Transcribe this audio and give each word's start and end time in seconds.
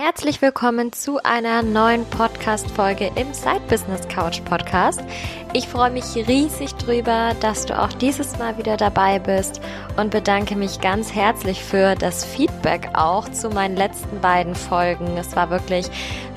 Herzlich 0.00 0.40
willkommen 0.40 0.92
zu 0.92 1.18
einer 1.24 1.60
neuen 1.60 2.04
Podcast-Folge 2.04 3.10
im 3.16 3.34
Side 3.34 3.62
Business 3.68 4.06
Couch 4.06 4.44
Podcast. 4.44 5.02
Ich 5.54 5.66
freue 5.66 5.90
mich 5.90 6.14
riesig 6.14 6.72
drüber, 6.74 7.34
dass 7.40 7.66
du 7.66 7.76
auch 7.76 7.92
dieses 7.94 8.38
Mal 8.38 8.56
wieder 8.58 8.76
dabei 8.76 9.18
bist 9.18 9.60
und 9.96 10.12
bedanke 10.12 10.54
mich 10.54 10.80
ganz 10.80 11.12
herzlich 11.12 11.64
für 11.64 11.96
das 11.96 12.24
Feedback 12.24 12.90
auch 12.94 13.28
zu 13.30 13.50
meinen 13.50 13.76
letzten 13.76 14.20
beiden 14.20 14.54
Folgen. 14.54 15.16
Es 15.16 15.34
war 15.34 15.50
wirklich 15.50 15.86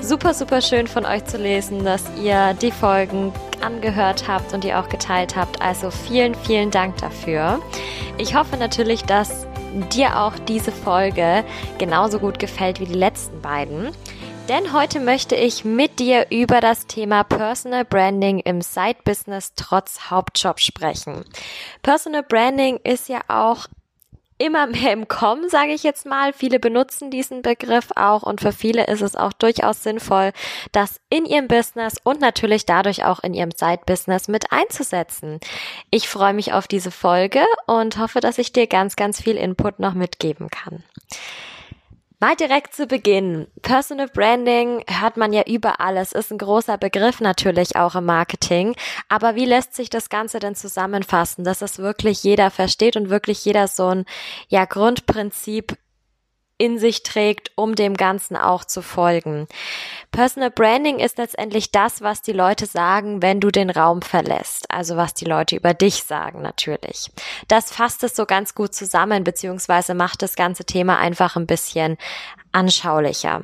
super, 0.01 0.33
super 0.33 0.61
schön 0.61 0.87
von 0.87 1.05
euch 1.05 1.25
zu 1.25 1.37
lesen, 1.37 1.85
dass 1.85 2.01
ihr 2.19 2.55
die 2.55 2.71
Folgen 2.71 3.31
angehört 3.63 4.27
habt 4.27 4.55
und 4.55 4.63
die 4.63 4.73
auch 4.73 4.89
geteilt 4.89 5.35
habt. 5.35 5.61
Also 5.61 5.91
vielen, 5.91 6.33
vielen 6.33 6.71
Dank 6.71 6.97
dafür. 6.97 7.59
Ich 8.17 8.33
hoffe 8.33 8.57
natürlich, 8.57 9.03
dass 9.03 9.45
dir 9.93 10.19
auch 10.19 10.33
diese 10.47 10.71
Folge 10.71 11.43
genauso 11.77 12.19
gut 12.19 12.39
gefällt 12.39 12.79
wie 12.79 12.85
die 12.85 12.93
letzten 12.93 13.41
beiden. 13.41 13.91
Denn 14.49 14.73
heute 14.73 14.99
möchte 14.99 15.35
ich 15.35 15.63
mit 15.63 15.99
dir 15.99 16.27
über 16.29 16.59
das 16.59 16.87
Thema 16.87 17.23
Personal 17.23 17.85
Branding 17.85 18.39
im 18.39 18.61
Side-Business 18.61 19.53
trotz 19.55 20.09
Hauptjob 20.09 20.59
sprechen. 20.59 21.23
Personal 21.83 22.23
Branding 22.23 22.77
ist 22.83 23.07
ja 23.07 23.21
auch 23.27 23.67
immer 24.41 24.65
mehr 24.67 24.91
im 24.91 25.07
Kommen, 25.07 25.49
sage 25.49 25.73
ich 25.73 25.83
jetzt 25.83 26.05
mal. 26.05 26.33
Viele 26.33 26.59
benutzen 26.59 27.11
diesen 27.11 27.43
Begriff 27.43 27.89
auch 27.95 28.23
und 28.23 28.41
für 28.41 28.51
viele 28.51 28.87
ist 28.87 29.01
es 29.01 29.15
auch 29.15 29.33
durchaus 29.33 29.83
sinnvoll, 29.83 30.31
das 30.71 30.99
in 31.09 31.25
ihrem 31.25 31.47
Business 31.47 31.97
und 32.03 32.19
natürlich 32.19 32.65
dadurch 32.65 33.05
auch 33.05 33.19
in 33.19 33.33
ihrem 33.33 33.51
Side-Business 33.51 34.27
mit 34.27 34.51
einzusetzen. 34.51 35.39
Ich 35.91 36.09
freue 36.09 36.33
mich 36.33 36.53
auf 36.53 36.67
diese 36.67 36.91
Folge 36.91 37.45
und 37.67 37.99
hoffe, 37.99 38.19
dass 38.19 38.39
ich 38.39 38.51
dir 38.51 38.65
ganz, 38.67 38.95
ganz 38.95 39.21
viel 39.21 39.37
Input 39.37 39.79
noch 39.79 39.93
mitgeben 39.93 40.49
kann. 40.49 40.83
Mal 42.23 42.35
direkt 42.35 42.75
zu 42.75 42.85
Beginn. 42.85 43.47
Personal 43.63 44.05
Branding 44.07 44.83
hört 44.87 45.17
man 45.17 45.33
ja 45.33 45.41
überall. 45.47 45.97
Es 45.97 46.11
ist 46.11 46.31
ein 46.31 46.37
großer 46.37 46.77
Begriff 46.77 47.19
natürlich 47.19 47.77
auch 47.77 47.95
im 47.95 48.05
Marketing. 48.05 48.75
Aber 49.09 49.33
wie 49.33 49.45
lässt 49.45 49.73
sich 49.73 49.89
das 49.89 50.07
Ganze 50.07 50.37
denn 50.37 50.53
zusammenfassen, 50.53 51.43
dass 51.43 51.63
es 51.63 51.79
wirklich 51.79 52.21
jeder 52.21 52.51
versteht 52.51 52.95
und 52.95 53.09
wirklich 53.09 53.43
jeder 53.43 53.67
so 53.67 53.87
ein, 53.87 54.05
ja, 54.49 54.65
Grundprinzip 54.65 55.75
in 56.61 56.77
sich 56.77 57.01
trägt, 57.01 57.51
um 57.55 57.73
dem 57.73 57.97
Ganzen 57.97 58.37
auch 58.37 58.63
zu 58.63 58.83
folgen. 58.83 59.47
Personal 60.11 60.51
Branding 60.51 60.99
ist 60.99 61.17
letztendlich 61.17 61.71
das, 61.71 62.01
was 62.01 62.21
die 62.21 62.33
Leute 62.33 62.67
sagen, 62.67 63.23
wenn 63.23 63.39
du 63.39 63.49
den 63.49 63.71
Raum 63.71 64.03
verlässt. 64.03 64.69
Also 64.69 64.95
was 64.95 65.15
die 65.15 65.25
Leute 65.25 65.55
über 65.55 65.73
dich 65.73 66.03
sagen 66.03 66.43
natürlich. 66.43 67.09
Das 67.47 67.71
fasst 67.71 68.03
es 68.03 68.15
so 68.15 68.27
ganz 68.27 68.53
gut 68.53 68.75
zusammen, 68.75 69.23
beziehungsweise 69.23 69.95
macht 69.95 70.21
das 70.21 70.35
ganze 70.35 70.63
Thema 70.63 70.99
einfach 70.99 71.35
ein 71.35 71.47
bisschen 71.47 71.97
anschaulicher. 72.51 73.41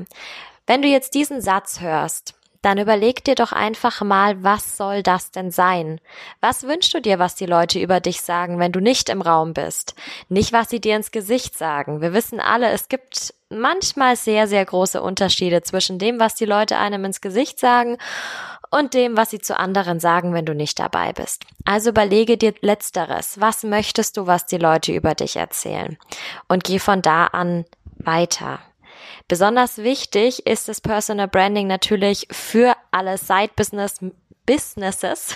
Wenn 0.68 0.84
du 0.84 0.88
jetzt 0.88 1.16
diesen 1.16 1.42
Satz 1.42 1.80
hörst, 1.80 2.37
dann 2.68 2.80
überleg 2.80 3.24
dir 3.24 3.36
doch 3.36 3.54
einfach 3.54 4.02
mal, 4.02 4.44
was 4.44 4.76
soll 4.76 5.02
das 5.02 5.32
denn 5.32 5.52
sein? 5.52 6.02
Was 6.42 6.64
wünschst 6.64 6.94
du 6.94 7.00
dir, 7.00 7.18
was 7.18 7.36
die 7.36 7.46
Leute 7.46 7.80
über 7.80 8.02
dich 8.02 8.22
sagen, 8.22 8.60
wenn 8.60 8.74
du 8.74 8.82
nicht 8.82 9.08
im 9.08 9.22
Raum 9.22 9.54
bist? 9.54 9.96
Nicht, 10.28 10.52
was 10.52 10.68
sie 10.70 10.82
dir 10.82 10.98
ins 10.98 11.12
Gesicht 11.12 11.58
sagen. 11.58 12.02
Wir 12.02 12.12
wissen 12.12 12.42
alle, 12.42 12.70
es 12.72 12.90
gibt 12.90 13.34
manchmal 13.50 14.18
sehr, 14.18 14.50
sehr 14.50 14.66
große 14.66 15.02
Unterschiede 15.02 15.62
zwischen 15.62 15.98
dem, 15.98 16.20
was 16.20 16.36
die 16.36 16.44
Leute 16.44 16.78
einem 16.78 17.06
ins 17.06 17.22
Gesicht 17.22 17.58
sagen 17.58 17.98
und 18.70 18.94
dem, 18.94 19.16
was 19.16 19.30
sie 19.30 19.40
zu 19.40 19.58
anderen 19.58 20.02
sagen, 20.02 20.34
wenn 20.34 20.46
du 20.46 20.54
nicht 20.54 20.78
dabei 20.78 21.14
bist. 21.14 21.46
Also 21.64 21.92
überlege 21.92 22.36
dir 22.36 22.54
letzteres. 22.60 23.40
Was 23.40 23.64
möchtest 23.64 24.18
du, 24.18 24.28
was 24.28 24.46
die 24.46 24.58
Leute 24.58 24.92
über 24.92 25.16
dich 25.16 25.38
erzählen? 25.38 25.98
Und 26.50 26.66
geh 26.66 26.80
von 26.80 27.02
da 27.02 27.28
an 27.28 27.64
weiter. 27.96 28.60
Besonders 29.28 29.80
wichtig 29.80 30.46
ist 30.46 30.68
das 30.68 30.82
Personal 30.82 31.28
Branding 31.28 31.68
natürlich 31.68 32.28
für 32.32 32.76
alle 32.92 33.18
Side-Business 33.18 34.00
Businesses 34.48 35.36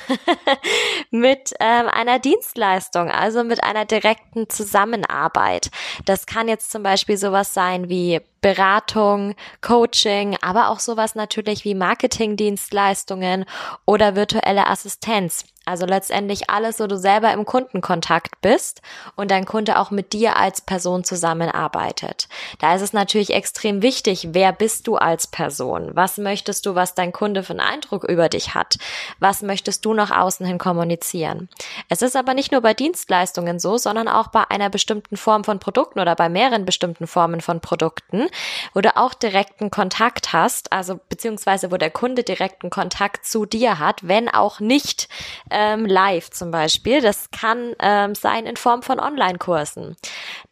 mit 1.11 1.53
ähm, 1.59 1.87
einer 1.89 2.17
Dienstleistung, 2.17 3.09
also 3.11 3.43
mit 3.43 3.61
einer 3.61 3.85
direkten 3.85 4.49
Zusammenarbeit. 4.49 5.69
Das 6.05 6.25
kann 6.25 6.47
jetzt 6.47 6.71
zum 6.71 6.81
Beispiel 6.81 7.17
sowas 7.17 7.53
sein 7.53 7.89
wie 7.89 8.21
Beratung, 8.41 9.35
Coaching, 9.61 10.37
aber 10.41 10.69
auch 10.69 10.79
sowas 10.79 11.15
natürlich 11.15 11.63
wie 11.63 11.75
Marketingdienstleistungen 11.75 13.45
oder 13.85 14.15
virtuelle 14.15 14.67
Assistenz. 14.67 15.45
Also 15.63 15.85
letztendlich 15.85 16.49
alles, 16.49 16.79
wo 16.79 16.87
du 16.87 16.97
selber 16.97 17.31
im 17.33 17.45
Kundenkontakt 17.45 18.41
bist 18.41 18.81
und 19.15 19.29
dein 19.29 19.45
Kunde 19.45 19.77
auch 19.77 19.91
mit 19.91 20.11
dir 20.11 20.35
als 20.35 20.61
Person 20.61 21.03
zusammenarbeitet. 21.03 22.27
Da 22.57 22.73
ist 22.73 22.81
es 22.81 22.93
natürlich 22.93 23.29
extrem 23.29 23.83
wichtig, 23.83 24.29
wer 24.31 24.53
bist 24.53 24.87
du 24.87 24.95
als 24.95 25.27
Person? 25.27 25.91
Was 25.93 26.17
möchtest 26.17 26.65
du, 26.65 26.73
was 26.73 26.95
dein 26.95 27.11
Kunde 27.11 27.43
für 27.43 27.51
einen 27.51 27.59
Eindruck 27.59 28.05
über 28.05 28.27
dich 28.27 28.55
hat? 28.55 28.77
Was 29.19 29.43
möchtest 29.43 29.85
du 29.85 29.93
nach 29.93 30.09
außen 30.09 30.47
hin 30.47 30.57
kommunizieren? 30.57 31.47
Es 31.89 32.01
ist 32.01 32.15
aber 32.15 32.33
nicht 32.33 32.51
nur 32.51 32.61
bei 32.61 32.73
Dienstleistungen 32.73 33.59
so, 33.59 33.77
sondern 33.77 34.07
auch 34.07 34.29
bei 34.29 34.43
einer 34.49 34.71
bestimmten 34.71 35.15
Form 35.15 35.43
von 35.43 35.59
Produkten 35.59 35.99
oder 35.99 36.15
bei 36.15 36.27
mehreren 36.27 36.65
bestimmten 36.65 37.05
Formen 37.05 37.39
von 37.39 37.61
Produkten, 37.61 38.27
wo 38.73 38.81
du 38.81 38.95
auch 38.97 39.13
direkten 39.13 39.71
Kontakt 39.71 40.33
hast, 40.33 40.71
also 40.71 40.99
beziehungsweise 41.09 41.71
wo 41.71 41.77
der 41.77 41.91
Kunde 41.91 42.23
direkten 42.23 42.69
Kontakt 42.69 43.25
zu 43.25 43.45
dir 43.45 43.79
hat, 43.79 44.07
wenn 44.07 44.29
auch 44.29 44.59
nicht 44.59 45.09
ähm, 45.49 45.85
live 45.85 46.29
zum 46.31 46.51
Beispiel. 46.51 47.01
Das 47.01 47.31
kann 47.31 47.73
ähm, 47.79 48.15
sein 48.15 48.45
in 48.45 48.57
Form 48.57 48.81
von 48.81 48.99
Online-Kursen. 48.99 49.95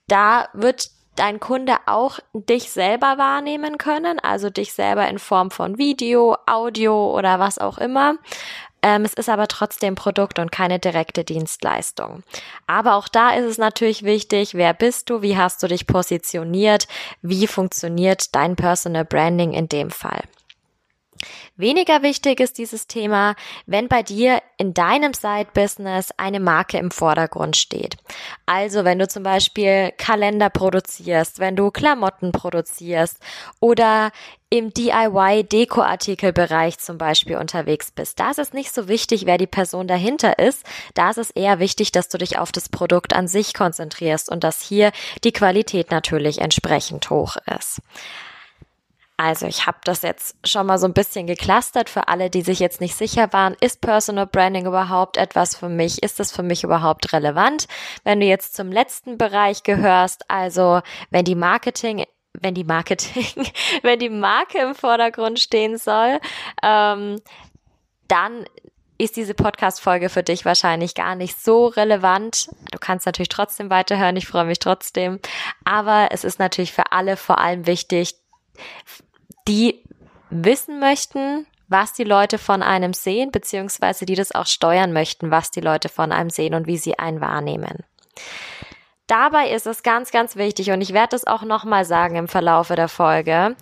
Da 0.08 0.50
wird 0.54 0.90
dein 1.20 1.40
Kunde 1.40 1.76
auch 1.86 2.20
dich 2.34 2.72
selber 2.72 3.18
wahrnehmen 3.18 3.78
können, 3.78 4.20
also 4.20 4.50
dich 4.50 4.74
selber 4.74 5.08
in 5.10 5.20
Form 5.20 5.52
von 5.52 5.78
Video, 5.78 6.38
Audio 6.48 7.16
oder 7.16 7.40
was 7.40 7.58
auch 7.58 7.78
immer. 7.78 8.16
Ähm, 8.82 9.04
es 9.04 9.14
ist 9.14 9.30
aber 9.30 9.48
trotzdem 9.48 9.96
Produkt 9.96 10.40
und 10.40 10.52
keine 10.52 10.80
direkte 10.80 11.24
Dienstleistung. 11.24 12.24
Aber 12.68 12.96
auch 12.96 13.08
da 13.08 13.32
ist 13.32 13.46
es 13.46 13.58
natürlich 13.58 14.04
wichtig, 14.04 14.54
wer 14.54 14.74
bist 14.74 15.10
du, 15.10 15.22
wie 15.22 15.38
hast 15.38 15.62
du 15.62 15.68
dich 15.68 15.86
positioniert, 15.88 16.88
wie 17.22 17.48
funktioniert 17.48 18.34
dein 18.36 18.56
Personal 18.56 19.06
Branding 19.06 19.54
in 19.54 19.68
dem 19.68 19.92
Fall. 19.92 20.22
Weniger 21.58 22.04
wichtig 22.04 22.40
ist 22.40 22.58
dieses 22.58 22.88
Thema, 22.88 23.36
wenn 23.66 23.88
bei 23.88 24.04
dir 24.04 24.42
in 24.58 24.74
deinem 24.74 25.14
Side-Business 25.14 26.12
eine 26.18 26.40
Marke 26.40 26.78
im 26.78 26.92
Vordergrund 26.92 27.58
steht. 27.58 27.98
Also 28.46 28.86
wenn 28.86 29.00
du 29.00 29.08
zum 29.08 29.24
Beispiel 29.24 29.92
Kalender 29.98 30.50
produzierst, 30.50 31.40
wenn 31.40 31.56
du 31.56 31.72
Klamotten 31.72 32.32
produzierst 32.32 33.18
oder 33.60 34.12
im 34.50 34.74
DIY-Dekoartikelbereich 34.74 36.80
zum 36.80 36.98
Beispiel 36.98 37.38
unterwegs 37.38 37.92
bist. 37.92 38.20
Da 38.20 38.32
ist 38.32 38.40
es 38.40 38.52
nicht 38.52 38.74
so 38.74 38.88
wichtig, 38.88 39.28
wer 39.28 39.38
die 39.38 39.46
Person 39.46 39.88
dahinter 39.88 40.40
ist. 40.40 40.66
Da 40.96 41.12
ist 41.12 41.20
es 41.20 41.30
eher 41.30 41.60
wichtig, 41.60 41.92
dass 41.92 42.10
du 42.10 42.18
dich 42.18 42.40
auf 42.40 42.52
das 42.52 42.70
Produkt 42.70 43.14
an 43.14 43.28
sich 43.28 43.54
konzentrierst 43.54 44.32
und 44.32 44.44
dass 44.44 44.60
hier 44.62 44.92
die 45.24 45.34
Qualität 45.34 45.92
natürlich 45.92 46.42
entsprechend 46.42 47.12
hoch 47.12 47.38
ist. 47.56 47.84
Also 49.20 49.48
ich 49.48 49.68
habe 49.68 49.80
das 49.84 50.02
jetzt 50.02 50.38
schon 50.48 50.66
mal 50.66 50.78
so 50.78 50.88
ein 50.88 50.94
bisschen 50.94 51.28
geklustert 51.28 51.90
für 51.90 52.08
alle, 52.08 52.30
die 52.30 52.42
sich 52.42 52.60
jetzt 52.60 52.80
nicht 52.80 52.96
sicher 52.96 53.34
waren, 53.34 53.54
ist 53.60 53.82
Personal 53.82 54.28
Branding 54.28 54.66
überhaupt 54.66 55.18
etwas 55.18 55.58
für 55.58 55.68
mich? 55.68 56.02
Ist 56.02 56.22
das 56.22 56.32
für 56.32 56.42
mich 56.42 56.64
überhaupt 56.64 57.12
relevant? 57.12 57.68
Wenn 58.06 58.22
du 58.22 58.26
jetzt 58.26 58.56
zum 58.56 58.72
letzten 58.72 59.18
Bereich 59.18 59.64
gehörst, 59.64 60.24
also 60.30 60.80
wenn 61.10 61.26
die 61.26 61.36
Marketing 61.36 62.06
wenn 62.42 62.54
die 62.54 62.64
Marketing, 62.64 63.26
wenn 63.82 64.00
die 64.00 64.10
Marke 64.10 64.60
im 64.60 64.74
Vordergrund 64.74 65.40
stehen 65.42 65.78
soll, 65.78 66.22
ähm, 66.64 67.20
dann 68.08 68.46
ist 68.98 69.18
diese 69.18 69.34
Podcast-Folge 69.34 70.08
für 70.08 70.24
dich 70.24 70.46
wahrscheinlich 70.46 70.96
gar 70.96 71.16
nicht 71.16 71.38
so 71.44 71.68
relevant. 71.68 72.48
Du 72.72 72.78
kannst 72.80 73.06
natürlich 73.06 73.30
trotzdem 73.30 73.70
weiterhören, 73.70 74.16
ich 74.16 74.28
freue 74.28 74.46
mich 74.46 74.60
trotzdem. 74.60 75.20
Aber 75.66 76.10
es 76.12 76.24
ist 76.24 76.40
natürlich 76.40 76.72
für 76.72 76.94
alle 76.94 77.18
vor 77.18 77.40
allem 77.40 77.66
wichtig, 77.66 78.16
die 79.50 79.84
wissen 80.30 80.80
möchten, 80.80 81.48
was 81.68 81.94
die 81.94 82.04
Leute 82.04 82.38
von 82.38 82.62
einem 82.62 82.94
sehen, 82.94 83.32
beziehungsweise 83.32 84.06
die 84.06 84.16
das 84.16 84.32
auch 84.32 84.46
steuern 84.46 84.94
möchten, 84.94 85.32
was 85.32 85.50
die 85.50 85.60
Leute 85.60 85.90
von 85.90 86.12
einem 86.12 86.30
sehen 86.30 86.54
und 86.54 86.68
wie 86.68 86.78
sie 86.78 86.98
einen 86.98 87.20
wahrnehmen. 87.20 87.84
Dabei 89.08 89.50
ist 89.50 89.66
es 89.66 89.82
ganz, 89.82 90.12
ganz 90.12 90.36
wichtig, 90.36 90.70
und 90.70 90.82
ich 90.82 90.94
werde 90.94 91.16
es 91.16 91.26
auch 91.26 91.42
nochmal 91.42 91.84
sagen 91.84 92.16
im 92.16 92.28
Verlaufe 92.28 92.76
der 92.76 92.90
Folge, 92.90 93.56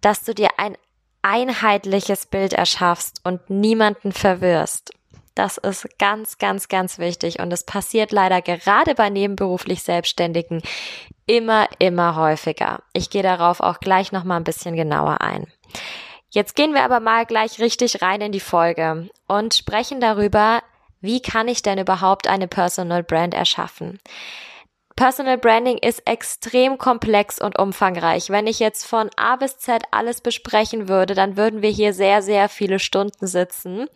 dass 0.00 0.24
du 0.24 0.34
dir 0.34 0.48
ein 0.56 0.76
einheitliches 1.22 2.26
Bild 2.26 2.52
erschaffst 2.52 3.20
und 3.22 3.48
niemanden 3.48 4.10
verwirrst. 4.10 4.90
Das 5.38 5.56
ist 5.56 5.86
ganz, 6.00 6.38
ganz, 6.38 6.66
ganz 6.66 6.98
wichtig 6.98 7.38
und 7.38 7.52
es 7.52 7.62
passiert 7.62 8.10
leider 8.10 8.42
gerade 8.42 8.96
bei 8.96 9.08
nebenberuflich 9.08 9.84
Selbstständigen 9.84 10.62
immer, 11.26 11.68
immer 11.78 12.16
häufiger. 12.16 12.80
Ich 12.92 13.08
gehe 13.08 13.22
darauf 13.22 13.60
auch 13.60 13.78
gleich 13.78 14.10
noch 14.10 14.24
mal 14.24 14.36
ein 14.36 14.42
bisschen 14.42 14.74
genauer 14.74 15.20
ein. 15.20 15.46
Jetzt 16.30 16.56
gehen 16.56 16.74
wir 16.74 16.82
aber 16.82 16.98
mal 16.98 17.24
gleich 17.24 17.60
richtig 17.60 18.02
rein 18.02 18.20
in 18.20 18.32
die 18.32 18.40
Folge 18.40 19.10
und 19.28 19.54
sprechen 19.54 20.00
darüber, 20.00 20.60
wie 21.00 21.22
kann 21.22 21.46
ich 21.46 21.62
denn 21.62 21.78
überhaupt 21.78 22.26
eine 22.26 22.48
Personal 22.48 23.04
Brand 23.04 23.32
erschaffen? 23.32 24.00
Personal 24.98 25.38
Branding 25.38 25.78
ist 25.78 26.02
extrem 26.08 26.76
komplex 26.76 27.40
und 27.40 27.56
umfangreich. 27.56 28.30
Wenn 28.30 28.48
ich 28.48 28.58
jetzt 28.58 28.84
von 28.84 29.08
A 29.16 29.36
bis 29.36 29.56
Z 29.56 29.84
alles 29.92 30.20
besprechen 30.20 30.88
würde, 30.88 31.14
dann 31.14 31.36
würden 31.36 31.62
wir 31.62 31.70
hier 31.70 31.92
sehr, 31.92 32.20
sehr 32.20 32.48
viele 32.48 32.80
Stunden 32.80 33.28
sitzen. 33.28 33.86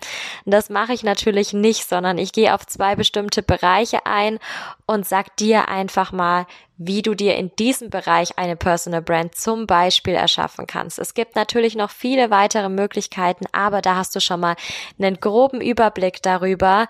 Das 0.44 0.70
mache 0.70 0.92
ich 0.92 1.02
natürlich 1.02 1.54
nicht, 1.54 1.88
sondern 1.88 2.18
ich 2.18 2.30
gehe 2.30 2.54
auf 2.54 2.68
zwei 2.68 2.94
bestimmte 2.94 3.42
Bereiche 3.42 4.06
ein 4.06 4.38
und 4.86 5.04
sag 5.04 5.36
dir 5.38 5.68
einfach 5.68 6.12
mal, 6.12 6.46
wie 6.76 7.02
du 7.02 7.14
dir 7.14 7.36
in 7.36 7.50
diesem 7.56 7.90
Bereich 7.90 8.38
eine 8.38 8.56
Personal 8.56 9.02
Brand 9.02 9.34
zum 9.34 9.66
Beispiel 9.66 10.14
erschaffen 10.14 10.66
kannst. 10.66 10.98
Es 10.98 11.14
gibt 11.14 11.36
natürlich 11.36 11.74
noch 11.74 11.90
viele 11.90 12.30
weitere 12.30 12.68
Möglichkeiten, 12.68 13.46
aber 13.52 13.82
da 13.82 13.96
hast 13.96 14.14
du 14.14 14.20
schon 14.20 14.40
mal 14.40 14.54
einen 14.98 15.18
groben 15.18 15.60
Überblick 15.60 16.22
darüber, 16.22 16.88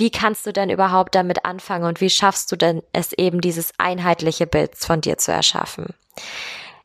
wie 0.00 0.10
kannst 0.10 0.46
du 0.46 0.52
denn 0.52 0.70
überhaupt 0.70 1.14
damit 1.14 1.44
anfangen 1.44 1.84
und 1.84 2.00
wie 2.00 2.08
schaffst 2.08 2.50
du 2.50 2.56
denn 2.56 2.82
es 2.92 3.12
eben, 3.12 3.42
dieses 3.42 3.72
einheitliche 3.76 4.46
Bild 4.46 4.74
von 4.74 5.02
dir 5.02 5.18
zu 5.18 5.30
erschaffen? 5.30 5.94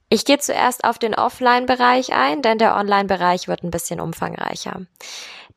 Ich 0.09 0.25
gehe 0.25 0.37
zuerst 0.37 0.83
auf 0.83 0.99
den 0.99 1.15
Offline-Bereich 1.15 2.13
ein, 2.13 2.41
denn 2.41 2.57
der 2.57 2.75
Online-Bereich 2.75 3.47
wird 3.47 3.63
ein 3.63 3.71
bisschen 3.71 4.01
umfangreicher. 4.01 4.81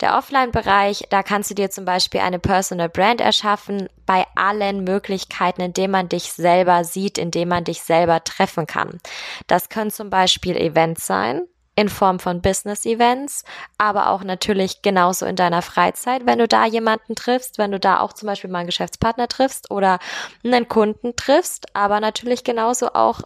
Der 0.00 0.16
Offline-Bereich, 0.16 1.06
da 1.10 1.25
kannst 1.25 1.50
du 1.50 1.55
dir 1.55 1.69
zum 1.70 1.84
Beispiel 1.84 2.20
eine 2.20 2.38
Personal 2.38 2.88
Brand 2.88 3.20
erschaffen 3.20 3.88
bei 4.06 4.25
allen 4.37 4.84
Möglichkeiten, 4.84 5.61
indem 5.61 5.90
man 5.90 6.08
dich 6.08 6.32
selber 6.32 6.84
sieht, 6.84 7.19
indem 7.19 7.49
man 7.49 7.64
dich 7.64 7.82
selber 7.82 8.22
treffen 8.22 8.69
kann. 8.69 9.00
Das 9.49 9.69
können 9.69 9.90
zum 9.90 10.11
Beispiel 10.11 10.56
Events 10.56 11.06
sein, 11.06 11.43
in 11.78 11.88
Form 11.88 12.19
von 12.19 12.42
Business-Events, 12.42 13.44
aber 13.78 14.08
auch 14.08 14.25
natürlich 14.25 14.82
genauso 14.82 15.26
in 15.26 15.36
deiner 15.36 15.62
Freizeit, 15.62 16.26
wenn 16.26 16.40
du 16.40 16.48
da 16.48 16.66
jemanden 16.66 17.14
triffst, 17.14 17.56
wenn 17.56 17.70
du 17.70 17.78
da 17.78 18.00
auch 18.00 18.12
zum 18.12 18.26
Beispiel 18.26 18.50
mal 18.50 18.58
einen 18.58 18.66
Geschäftspartner 18.66 19.28
triffst 19.28 19.70
oder 19.70 20.00
einen 20.42 20.66
Kunden 20.66 21.14
triffst, 21.14 21.76
aber 21.76 22.00
natürlich 22.00 22.42
genauso 22.42 22.94
auch, 22.94 23.20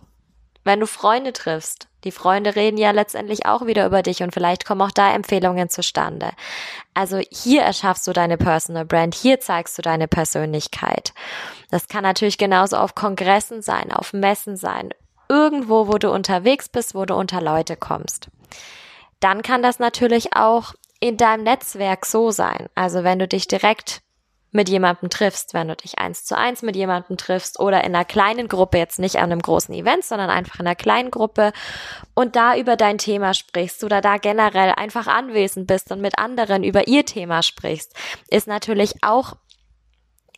wenn 0.64 0.80
du 0.80 0.86
Freunde 0.86 1.32
triffst. 1.32 1.88
Die 2.04 2.10
Freunde 2.10 2.54
reden 2.54 2.76
ja 2.76 2.90
letztendlich 2.90 3.46
auch 3.46 3.64
wieder 3.64 3.86
über 3.86 4.02
dich 4.02 4.22
und 4.22 4.34
vielleicht 4.34 4.66
kommen 4.66 4.82
auch 4.82 4.90
da 4.90 5.14
Empfehlungen 5.14 5.70
zustande. 5.70 6.32
Also 6.92 7.20
hier 7.30 7.62
erschaffst 7.62 8.06
du 8.06 8.12
deine 8.12 8.36
Personal 8.36 8.84
Brand, 8.84 9.14
hier 9.14 9.40
zeigst 9.40 9.78
du 9.78 9.82
deine 9.82 10.08
Persönlichkeit. 10.08 11.14
Das 11.70 11.88
kann 11.88 12.02
natürlich 12.02 12.36
genauso 12.36 12.76
auf 12.76 12.94
Kongressen 12.94 13.62
sein, 13.62 13.92
auf 13.92 14.12
Messen 14.12 14.58
sein, 14.58 14.90
irgendwo, 15.30 15.88
wo 15.88 15.96
du 15.96 16.10
unterwegs 16.10 16.68
bist, 16.68 16.94
wo 16.94 17.06
du 17.06 17.14
unter 17.14 17.40
Leute 17.40 17.76
kommst. 17.76 18.28
Dann 19.20 19.42
kann 19.42 19.62
das 19.62 19.78
natürlich 19.78 20.34
auch 20.34 20.74
in 21.00 21.16
deinem 21.16 21.44
Netzwerk 21.44 22.06
so 22.06 22.30
sein. 22.30 22.68
Also 22.74 23.04
wenn 23.04 23.18
du 23.18 23.26
dich 23.26 23.48
direkt 23.48 24.02
mit 24.52 24.68
jemandem 24.68 25.08
triffst, 25.08 25.54
wenn 25.54 25.68
du 25.68 25.76
dich 25.76 25.98
eins 25.98 26.24
zu 26.24 26.36
eins 26.36 26.62
mit 26.62 26.76
jemandem 26.76 27.16
triffst 27.16 27.58
oder 27.58 27.82
in 27.84 27.94
einer 27.94 28.04
kleinen 28.04 28.48
Gruppe, 28.48 28.78
jetzt 28.78 28.98
nicht 28.98 29.16
an 29.16 29.32
einem 29.32 29.40
großen 29.40 29.74
Event, 29.74 30.04
sondern 30.04 30.28
einfach 30.28 30.60
in 30.60 30.66
einer 30.66 30.76
kleinen 30.76 31.10
Gruppe 31.10 31.52
und 32.14 32.36
da 32.36 32.54
über 32.56 32.76
dein 32.76 32.98
Thema 32.98 33.32
sprichst 33.32 33.82
oder 33.82 34.00
da 34.02 34.18
generell 34.18 34.72
einfach 34.76 35.06
anwesend 35.06 35.66
bist 35.66 35.90
und 35.90 36.02
mit 36.02 36.18
anderen 36.18 36.64
über 36.64 36.86
ihr 36.86 37.06
Thema 37.06 37.42
sprichst, 37.42 37.94
ist 38.28 38.46
natürlich 38.46 39.02
auch 39.02 39.36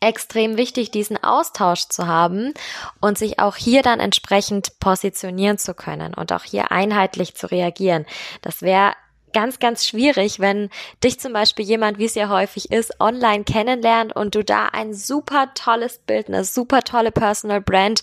extrem 0.04 0.56
wichtig, 0.56 0.90
diesen 0.90 1.22
Austausch 1.22 1.88
zu 1.88 2.06
haben 2.06 2.54
und 3.00 3.18
sich 3.18 3.38
auch 3.38 3.56
hier 3.56 3.82
dann 3.82 4.00
entsprechend 4.00 4.78
positionieren 4.80 5.58
zu 5.58 5.74
können 5.74 6.14
und 6.14 6.32
auch 6.32 6.44
hier 6.44 6.72
einheitlich 6.72 7.34
zu 7.34 7.50
reagieren. 7.50 8.06
Das 8.42 8.62
wäre 8.62 8.94
ganz, 9.34 9.58
ganz 9.58 9.86
schwierig, 9.86 10.40
wenn 10.40 10.70
dich 11.02 11.20
zum 11.20 11.34
Beispiel 11.34 11.66
jemand, 11.66 11.98
wie 11.98 12.06
es 12.06 12.14
ja 12.14 12.30
häufig 12.30 12.70
ist, 12.70 13.00
online 13.00 13.44
kennenlernt 13.44 14.16
und 14.16 14.34
du 14.34 14.42
da 14.42 14.66
ein 14.66 14.94
super 14.94 15.52
tolles 15.54 15.98
Bild, 15.98 16.28
eine 16.28 16.44
super 16.44 16.82
tolle 16.82 17.12
Personal 17.12 17.60
Brand 17.60 18.00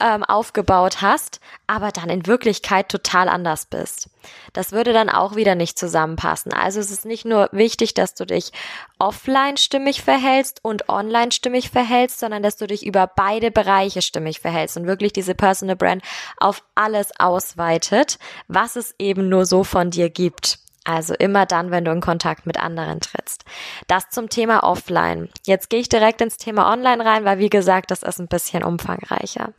ähm, 0.00 0.24
aufgebaut 0.24 1.02
hast, 1.02 1.40
aber 1.70 1.92
dann 1.92 2.10
in 2.10 2.26
Wirklichkeit 2.26 2.88
total 2.88 3.28
anders 3.28 3.64
bist. 3.64 4.10
Das 4.52 4.72
würde 4.72 4.92
dann 4.92 5.08
auch 5.08 5.36
wieder 5.36 5.54
nicht 5.54 5.78
zusammenpassen. 5.78 6.52
Also 6.52 6.80
es 6.80 6.90
ist 6.90 7.04
nicht 7.04 7.24
nur 7.24 7.48
wichtig, 7.52 7.94
dass 7.94 8.14
du 8.14 8.26
dich 8.26 8.50
offline 8.98 9.56
stimmig 9.56 10.02
verhältst 10.02 10.64
und 10.64 10.88
online 10.88 11.30
stimmig 11.30 11.70
verhältst, 11.70 12.18
sondern 12.18 12.42
dass 12.42 12.56
du 12.56 12.66
dich 12.66 12.84
über 12.84 13.06
beide 13.06 13.52
Bereiche 13.52 14.02
stimmig 14.02 14.40
verhältst 14.40 14.76
und 14.78 14.88
wirklich 14.88 15.12
diese 15.12 15.36
Personal 15.36 15.76
Brand 15.76 16.02
auf 16.38 16.64
alles 16.74 17.12
ausweitet, 17.20 18.18
was 18.48 18.74
es 18.74 18.96
eben 18.98 19.28
nur 19.28 19.46
so 19.46 19.62
von 19.62 19.92
dir 19.92 20.10
gibt. 20.10 20.58
Also 20.82 21.14
immer 21.14 21.46
dann, 21.46 21.70
wenn 21.70 21.84
du 21.84 21.92
in 21.92 22.00
Kontakt 22.00 22.46
mit 22.46 22.58
anderen 22.58 22.98
trittst. 22.98 23.44
Das 23.86 24.10
zum 24.10 24.28
Thema 24.28 24.64
Offline. 24.64 25.28
Jetzt 25.46 25.70
gehe 25.70 25.78
ich 25.78 25.88
direkt 25.88 26.20
ins 26.20 26.36
Thema 26.36 26.72
Online 26.72 27.04
rein, 27.04 27.24
weil 27.24 27.38
wie 27.38 27.50
gesagt, 27.50 27.92
das 27.92 28.02
ist 28.02 28.18
ein 28.18 28.26
bisschen 28.26 28.64
umfangreicher. 28.64 29.52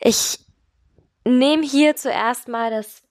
Ich 0.00 0.40
nehme 1.24 1.64
hier 1.64 1.96
zuerst 1.96 2.48
mal 2.48 2.70
das 2.70 3.02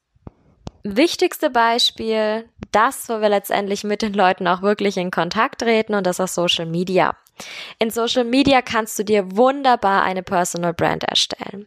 wichtigste 0.83 1.49
Beispiel, 1.49 2.49
das, 2.71 3.07
wo 3.09 3.21
wir 3.21 3.29
letztendlich 3.29 3.83
mit 3.83 4.01
den 4.01 4.13
Leuten 4.13 4.47
auch 4.47 4.61
wirklich 4.61 4.97
in 4.97 5.11
Kontakt 5.11 5.61
treten 5.61 5.93
und 5.93 6.07
das 6.07 6.19
ist 6.19 6.35
Social 6.35 6.65
Media. 6.65 7.15
In 7.79 7.89
Social 7.89 8.23
Media 8.23 8.61
kannst 8.61 8.97
du 8.99 9.03
dir 9.03 9.35
wunderbar 9.35 10.03
eine 10.03 10.23
Personal 10.23 10.73
Brand 10.73 11.03
erstellen. 11.03 11.65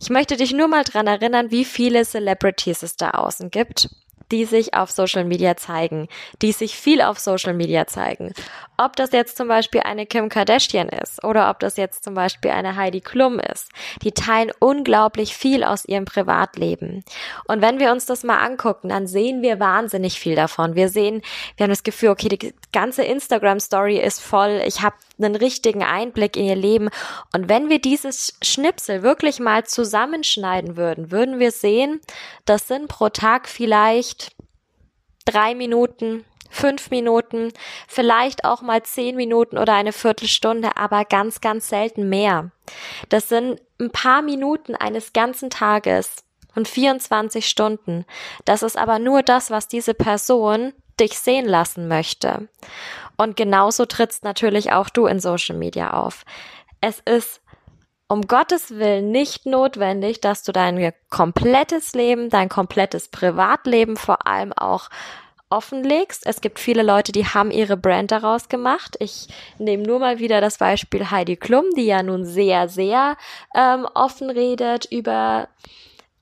Ich 0.00 0.10
möchte 0.10 0.36
dich 0.36 0.52
nur 0.52 0.68
mal 0.68 0.84
dran 0.84 1.06
erinnern, 1.06 1.50
wie 1.50 1.64
viele 1.64 2.04
Celebrities 2.04 2.82
es 2.82 2.96
da 2.96 3.10
außen 3.10 3.50
gibt 3.50 3.88
die 4.32 4.46
sich 4.46 4.74
auf 4.74 4.90
Social 4.90 5.24
Media 5.24 5.56
zeigen, 5.56 6.08
die 6.40 6.52
sich 6.52 6.76
viel 6.76 7.02
auf 7.02 7.18
Social 7.20 7.54
Media 7.54 7.86
zeigen. 7.86 8.32
Ob 8.78 8.96
das 8.96 9.12
jetzt 9.12 9.36
zum 9.36 9.46
Beispiel 9.46 9.82
eine 9.82 10.06
Kim 10.06 10.28
Kardashian 10.28 10.88
ist 10.88 11.22
oder 11.22 11.50
ob 11.50 11.60
das 11.60 11.76
jetzt 11.76 12.02
zum 12.02 12.14
Beispiel 12.14 12.50
eine 12.50 12.74
Heidi 12.74 13.00
Klum 13.00 13.38
ist. 13.38 13.68
Die 14.02 14.12
teilen 14.12 14.50
unglaublich 14.58 15.36
viel 15.36 15.62
aus 15.62 15.84
ihrem 15.84 16.06
Privatleben. 16.06 17.04
Und 17.46 17.60
wenn 17.60 17.78
wir 17.78 17.92
uns 17.92 18.06
das 18.06 18.24
mal 18.24 18.38
angucken, 18.38 18.88
dann 18.88 19.06
sehen 19.06 19.42
wir 19.42 19.60
wahnsinnig 19.60 20.18
viel 20.18 20.34
davon. 20.34 20.74
Wir 20.74 20.88
sehen, 20.88 21.22
wir 21.56 21.64
haben 21.64 21.70
das 21.70 21.82
Gefühl, 21.82 22.08
okay, 22.08 22.28
die 22.28 22.54
ganze 22.72 23.04
Instagram-Story 23.04 23.98
ist 23.98 24.20
voll. 24.20 24.62
Ich 24.66 24.80
habe 24.80 24.96
einen 25.18 25.36
richtigen 25.36 25.82
Einblick 25.82 26.36
in 26.36 26.44
ihr 26.44 26.56
Leben. 26.56 26.88
Und 27.34 27.48
wenn 27.48 27.68
wir 27.68 27.80
dieses 27.80 28.38
Schnipsel 28.42 29.02
wirklich 29.02 29.40
mal 29.40 29.64
zusammenschneiden 29.64 30.76
würden, 30.76 31.10
würden 31.10 31.38
wir 31.38 31.50
sehen, 31.50 32.00
das 32.44 32.68
sind 32.68 32.88
pro 32.88 33.08
Tag 33.08 33.48
vielleicht 33.48 34.32
drei 35.24 35.54
Minuten, 35.54 36.24
fünf 36.50 36.90
Minuten, 36.90 37.52
vielleicht 37.88 38.44
auch 38.44 38.62
mal 38.62 38.82
zehn 38.82 39.16
Minuten 39.16 39.58
oder 39.58 39.74
eine 39.74 39.92
Viertelstunde, 39.92 40.76
aber 40.76 41.04
ganz, 41.04 41.40
ganz 41.40 41.68
selten 41.68 42.08
mehr. 42.08 42.50
Das 43.08 43.28
sind 43.28 43.60
ein 43.80 43.90
paar 43.90 44.22
Minuten 44.22 44.74
eines 44.74 45.12
ganzen 45.12 45.50
Tages 45.50 46.24
und 46.54 46.68
24 46.68 47.48
Stunden. 47.48 48.04
Das 48.44 48.62
ist 48.62 48.76
aber 48.76 48.98
nur 48.98 49.22
das, 49.22 49.50
was 49.50 49.68
diese 49.68 49.94
Person 49.94 50.74
dich 51.00 51.18
sehen 51.18 51.46
lassen 51.46 51.88
möchte. 51.88 52.48
Und 53.16 53.36
genauso 53.36 53.86
trittst 53.86 54.24
natürlich 54.24 54.72
auch 54.72 54.88
du 54.88 55.06
in 55.06 55.20
Social 55.20 55.56
Media 55.56 55.92
auf. 55.92 56.24
Es 56.80 57.00
ist 57.00 57.40
um 58.08 58.22
Gottes 58.22 58.72
Willen 58.72 59.10
nicht 59.10 59.46
notwendig, 59.46 60.20
dass 60.20 60.42
du 60.42 60.52
dein 60.52 60.92
komplettes 61.08 61.94
Leben, 61.94 62.28
dein 62.28 62.48
komplettes 62.50 63.08
Privatleben 63.08 63.96
vor 63.96 64.26
allem 64.26 64.52
auch 64.52 64.90
offenlegst. 65.48 66.26
Es 66.26 66.40
gibt 66.40 66.58
viele 66.58 66.82
Leute, 66.82 67.12
die 67.12 67.26
haben 67.26 67.50
ihre 67.50 67.76
Brand 67.76 68.10
daraus 68.10 68.48
gemacht. 68.48 68.96
Ich 68.98 69.28
nehme 69.58 69.82
nur 69.82 69.98
mal 69.98 70.18
wieder 70.18 70.40
das 70.40 70.58
Beispiel 70.58 71.10
Heidi 71.10 71.36
Klum, 71.36 71.66
die 71.76 71.86
ja 71.86 72.02
nun 72.02 72.24
sehr, 72.24 72.68
sehr 72.68 73.16
ähm, 73.54 73.86
offen 73.94 74.30
redet 74.30 74.86
über 74.90 75.48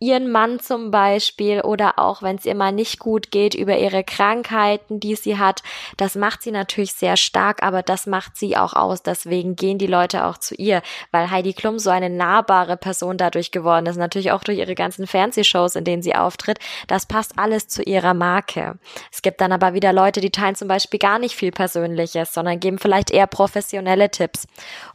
ihren 0.01 0.33
Mann 0.33 0.61
zum 0.61 0.91
Beispiel 0.91 1.61
oder 1.61 1.99
auch 1.99 2.23
wenn 2.23 2.37
es 2.37 2.47
ihr 2.47 2.55
mal 2.55 2.73
nicht 2.73 2.99
gut 2.99 3.31
geht, 3.31 3.55
über 3.55 3.77
ihre 3.77 4.03
Krankheiten, 4.03 4.99
die 4.99 5.15
sie 5.15 5.39
hat. 5.39 5.63
Das 5.99 6.15
macht 6.15 6.43
sie 6.43 6.51
natürlich 6.51 6.95
sehr 6.95 7.19
stark, 7.19 7.63
aber 7.63 7.83
das 7.83 8.07
macht 8.07 8.37
sie 8.39 8.57
auch 8.57 8.73
aus. 8.73 9.03
Deswegen 9.03 9.57
gehen 9.57 9.77
die 9.77 9.87
Leute 9.87 10.25
auch 10.25 10.39
zu 10.39 10.55
ihr, 10.55 10.81
weil 11.13 11.31
Heidi 11.31 11.53
Klum 11.53 11.79
so 11.79 11.91
eine 11.91 12.09
nahbare 12.09 12.79
Person 12.79 13.19
dadurch 13.19 13.51
geworden 13.51 13.85
ist. 13.87 13.97
Natürlich 13.97 14.33
auch 14.33 14.43
durch 14.43 14.59
ihre 14.59 14.75
ganzen 14.75 15.07
Fernsehshows, 15.07 15.77
in 15.77 15.85
denen 15.85 16.03
sie 16.03 16.15
auftritt. 16.15 16.59
Das 16.89 17.05
passt 17.05 17.39
alles 17.39 17.69
zu 17.69 17.83
ihrer 17.83 18.15
Marke. 18.15 18.79
Es 19.13 19.21
gibt 19.21 19.43
dann 19.43 19.53
aber 19.53 19.75
wieder 19.75 19.93
Leute, 19.93 20.23
die 20.23 20.31
teilen 20.31 20.55
zum 20.55 20.69
Beispiel 20.69 20.99
gar 20.99 21.19
nicht 21.19 21.37
viel 21.37 21.53
Persönliches, 21.53 22.33
sondern 22.33 22.59
geben 22.59 22.79
vielleicht 22.79 23.11
eher 23.11 23.27
professionelle 23.27 24.11
Tipps. 24.11 24.47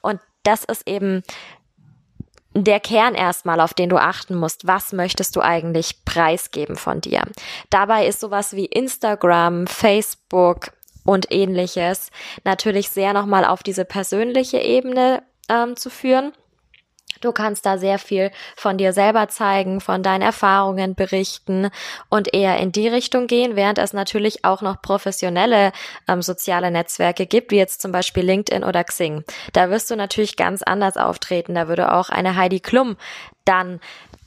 Und 0.02 0.20
das 0.46 0.64
ist 0.64 0.88
eben 0.88 1.24
der 2.56 2.80
Kern 2.80 3.16
erstmal, 3.16 3.60
auf 3.60 3.74
den 3.74 3.90
du 3.90 3.98
achten 3.98 4.36
musst. 4.36 4.66
Was 4.66 4.94
möchtest 4.94 5.36
du 5.36 5.42
eigentlich 5.42 6.06
preisgeben 6.06 6.78
von 6.78 7.02
dir? 7.02 7.24
Dabei 7.70 8.08
ist 8.08 8.22
sowas 8.22 8.56
wie 8.56 8.66
Instagram, 8.66 9.68
Facebook 9.68 10.72
und 11.04 11.32
ähnliches 11.32 12.10
natürlich 12.44 12.90
sehr 12.90 13.14
nochmal 13.14 13.46
auf 13.46 13.62
diese 13.62 13.86
persönliche 13.86 14.60
Ebene 14.60 15.22
ähm, 15.50 15.76
zu 15.76 15.90
führen. 15.90 16.34
Du 17.22 17.32
kannst 17.32 17.66
da 17.66 17.78
sehr 17.78 17.98
viel 17.98 18.32
von 18.56 18.78
dir 18.78 18.92
selber 18.94 19.30
zeigen, 19.30 19.80
von 19.80 20.04
deinen 20.04 20.22
Erfahrungen 20.22 20.96
berichten 20.96 21.70
und 22.10 22.34
eher 22.34 22.58
in 22.58 22.72
die 22.72 22.88
Richtung 22.88 23.28
gehen, 23.28 23.56
während 23.56 23.78
es 23.78 23.94
natürlich 23.94 24.44
auch 24.44 24.62
noch 24.62 24.82
professionelle 24.82 25.72
ähm, 26.08 26.22
soziale 26.22 26.72
Netzwerke 26.72 27.26
gibt, 27.26 27.52
wie 27.52 27.58
jetzt 27.58 27.82
zum 27.82 27.92
Beispiel 27.92 28.24
LinkedIn 28.24 28.64
oder 28.64 28.84
Xing. 28.84 29.24
Da 29.54 29.70
wirst 29.70 29.90
du 29.90 29.96
natürlich 29.96 30.36
ganz 30.36 30.62
anders 30.62 30.98
auftreten. 30.98 31.56
Da 31.56 31.68
würde 31.68 31.94
auch 31.94 32.10
eine 32.10 32.36
Heidi 32.36 32.60
Klum 32.60 32.98
dann 33.46 33.80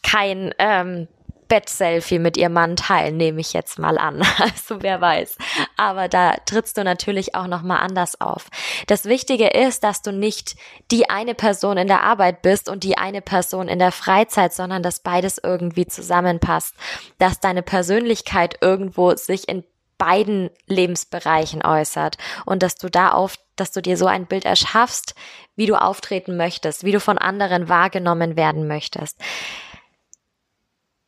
kein 0.02 0.54
ähm, 0.58 1.08
Bettselfie 1.48 2.18
mit 2.18 2.36
ihrem 2.36 2.52
Mann 2.52 2.76
teilen, 2.76 3.16
nehme 3.16 3.40
ich 3.40 3.52
jetzt 3.52 3.78
mal 3.78 3.98
an. 3.98 4.22
Also 4.38 4.82
wer 4.82 5.00
weiß. 5.00 5.36
Aber 5.76 6.08
da 6.08 6.34
trittst 6.46 6.76
du 6.76 6.84
natürlich 6.84 7.34
auch 7.34 7.46
noch 7.46 7.62
mal 7.62 7.78
anders 7.78 8.20
auf. 8.20 8.46
Das 8.86 9.04
Wichtige 9.04 9.48
ist, 9.48 9.82
dass 9.84 10.02
du 10.02 10.12
nicht 10.12 10.56
die 10.90 11.10
eine 11.10 11.34
Person 11.34 11.76
in 11.76 11.88
der 11.88 12.02
Arbeit 12.02 12.42
bist 12.42 12.68
und 12.68 12.84
die 12.84 12.98
eine 12.98 13.20
Person 13.20 13.68
in 13.68 13.78
der 13.78 13.92
Freizeit, 13.92 14.52
sondern 14.52 14.82
dass 14.82 15.00
beides 15.00 15.38
irgendwie 15.42 15.86
zusammenpasst. 15.86 16.74
Dass 17.18 17.40
deine 17.40 17.62
Persönlichkeit 17.62 18.58
irgendwo 18.60 19.14
sich 19.16 19.48
in 19.48 19.64
beiden 19.98 20.50
Lebensbereichen 20.66 21.64
äußert 21.64 22.16
und 22.46 22.62
dass 22.62 22.76
du 22.76 22.88
da 22.88 23.10
auf, 23.10 23.34
dass 23.56 23.72
du 23.72 23.82
dir 23.82 23.96
so 23.96 24.06
ein 24.06 24.26
Bild 24.26 24.44
erschaffst, 24.44 25.14
wie 25.56 25.66
du 25.66 25.74
auftreten 25.74 26.36
möchtest, 26.36 26.84
wie 26.84 26.92
du 26.92 27.00
von 27.00 27.18
anderen 27.18 27.68
wahrgenommen 27.68 28.36
werden 28.36 28.68
möchtest. 28.68 29.18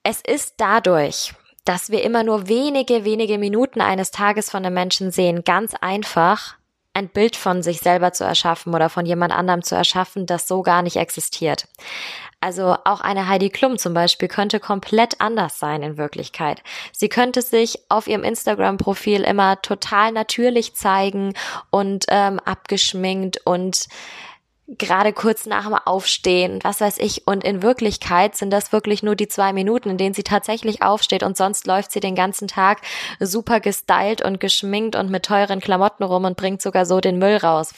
Es 0.02 0.22
ist 0.22 0.54
dadurch, 0.56 1.34
dass 1.66 1.90
wir 1.90 2.02
immer 2.02 2.22
nur 2.22 2.48
wenige, 2.48 3.04
wenige 3.04 3.36
Minuten 3.36 3.82
eines 3.82 4.10
Tages 4.10 4.50
von 4.50 4.64
einem 4.64 4.74
Menschen 4.74 5.10
sehen, 5.10 5.44
ganz 5.44 5.74
einfach 5.74 6.54
ein 6.94 7.08
Bild 7.08 7.36
von 7.36 7.62
sich 7.62 7.80
selber 7.80 8.12
zu 8.12 8.24
erschaffen 8.24 8.74
oder 8.74 8.88
von 8.88 9.04
jemand 9.06 9.32
anderem 9.32 9.62
zu 9.62 9.74
erschaffen, 9.74 10.26
das 10.26 10.48
so 10.48 10.62
gar 10.62 10.82
nicht 10.82 10.96
existiert. 10.96 11.68
Also 12.40 12.76
auch 12.84 13.02
eine 13.02 13.28
Heidi 13.28 13.50
Klum 13.50 13.76
zum 13.78 13.92
Beispiel 13.92 14.26
könnte 14.28 14.58
komplett 14.58 15.20
anders 15.20 15.58
sein 15.58 15.82
in 15.82 15.98
Wirklichkeit. 15.98 16.62
Sie 16.92 17.10
könnte 17.10 17.42
sich 17.42 17.78
auf 17.90 18.06
ihrem 18.06 18.24
Instagram-Profil 18.24 19.20
immer 19.22 19.60
total 19.60 20.12
natürlich 20.12 20.74
zeigen 20.74 21.34
und 21.68 22.06
ähm, 22.08 22.40
abgeschminkt 22.40 23.42
und 23.44 23.86
gerade 24.78 25.12
kurz 25.12 25.46
nach 25.46 25.64
dem 25.64 25.74
Aufstehen, 25.74 26.60
was 26.62 26.80
weiß 26.80 26.98
ich. 26.98 27.26
Und 27.26 27.44
in 27.44 27.62
Wirklichkeit 27.62 28.36
sind 28.36 28.50
das 28.50 28.72
wirklich 28.72 29.02
nur 29.02 29.16
die 29.16 29.28
zwei 29.28 29.52
Minuten, 29.52 29.90
in 29.90 29.98
denen 29.98 30.14
sie 30.14 30.22
tatsächlich 30.22 30.82
aufsteht 30.82 31.22
und 31.22 31.36
sonst 31.36 31.66
läuft 31.66 31.92
sie 31.92 32.00
den 32.00 32.14
ganzen 32.14 32.48
Tag 32.48 32.80
super 33.18 33.60
gestylt 33.60 34.22
und 34.22 34.40
geschminkt 34.40 34.96
und 34.96 35.10
mit 35.10 35.24
teuren 35.24 35.60
Klamotten 35.60 36.04
rum 36.04 36.24
und 36.24 36.36
bringt 36.36 36.62
sogar 36.62 36.86
so 36.86 37.00
den 37.00 37.18
Müll 37.18 37.36
raus. 37.36 37.74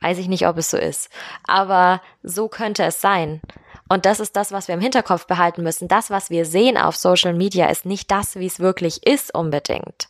Weiß 0.00 0.18
ich 0.18 0.28
nicht, 0.28 0.46
ob 0.46 0.58
es 0.58 0.70
so 0.70 0.76
ist. 0.76 1.10
Aber 1.46 2.00
so 2.22 2.48
könnte 2.48 2.82
es 2.84 3.00
sein. 3.00 3.40
Und 3.88 4.06
das 4.06 4.20
ist 4.20 4.36
das, 4.36 4.52
was 4.52 4.68
wir 4.68 4.74
im 4.74 4.80
Hinterkopf 4.80 5.26
behalten 5.26 5.62
müssen. 5.62 5.86
Das, 5.86 6.08
was 6.10 6.30
wir 6.30 6.46
sehen 6.46 6.78
auf 6.78 6.96
Social 6.96 7.34
Media, 7.34 7.66
ist 7.66 7.84
nicht 7.84 8.10
das, 8.10 8.36
wie 8.36 8.46
es 8.46 8.58
wirklich 8.58 9.06
ist 9.06 9.34
unbedingt. 9.34 10.08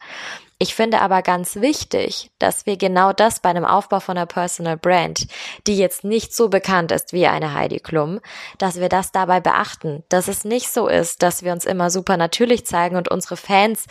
Ich 0.62 0.76
finde 0.76 1.00
aber 1.00 1.22
ganz 1.22 1.56
wichtig, 1.56 2.30
dass 2.38 2.66
wir 2.66 2.76
genau 2.76 3.12
das 3.12 3.40
bei 3.40 3.48
einem 3.48 3.64
Aufbau 3.64 3.98
von 3.98 4.16
einer 4.16 4.26
Personal 4.26 4.76
Brand, 4.76 5.26
die 5.66 5.76
jetzt 5.76 6.04
nicht 6.04 6.36
so 6.36 6.50
bekannt 6.50 6.92
ist 6.92 7.12
wie 7.12 7.26
eine 7.26 7.52
Heidi 7.52 7.80
Klum, 7.80 8.20
dass 8.58 8.78
wir 8.78 8.88
das 8.88 9.10
dabei 9.10 9.40
beachten, 9.40 10.04
dass 10.08 10.28
es 10.28 10.44
nicht 10.44 10.70
so 10.70 10.86
ist, 10.86 11.24
dass 11.24 11.42
wir 11.42 11.50
uns 11.50 11.64
immer 11.64 11.90
super 11.90 12.16
natürlich 12.16 12.64
zeigen 12.64 12.94
und 12.94 13.08
unsere 13.08 13.36
Fans 13.36 13.86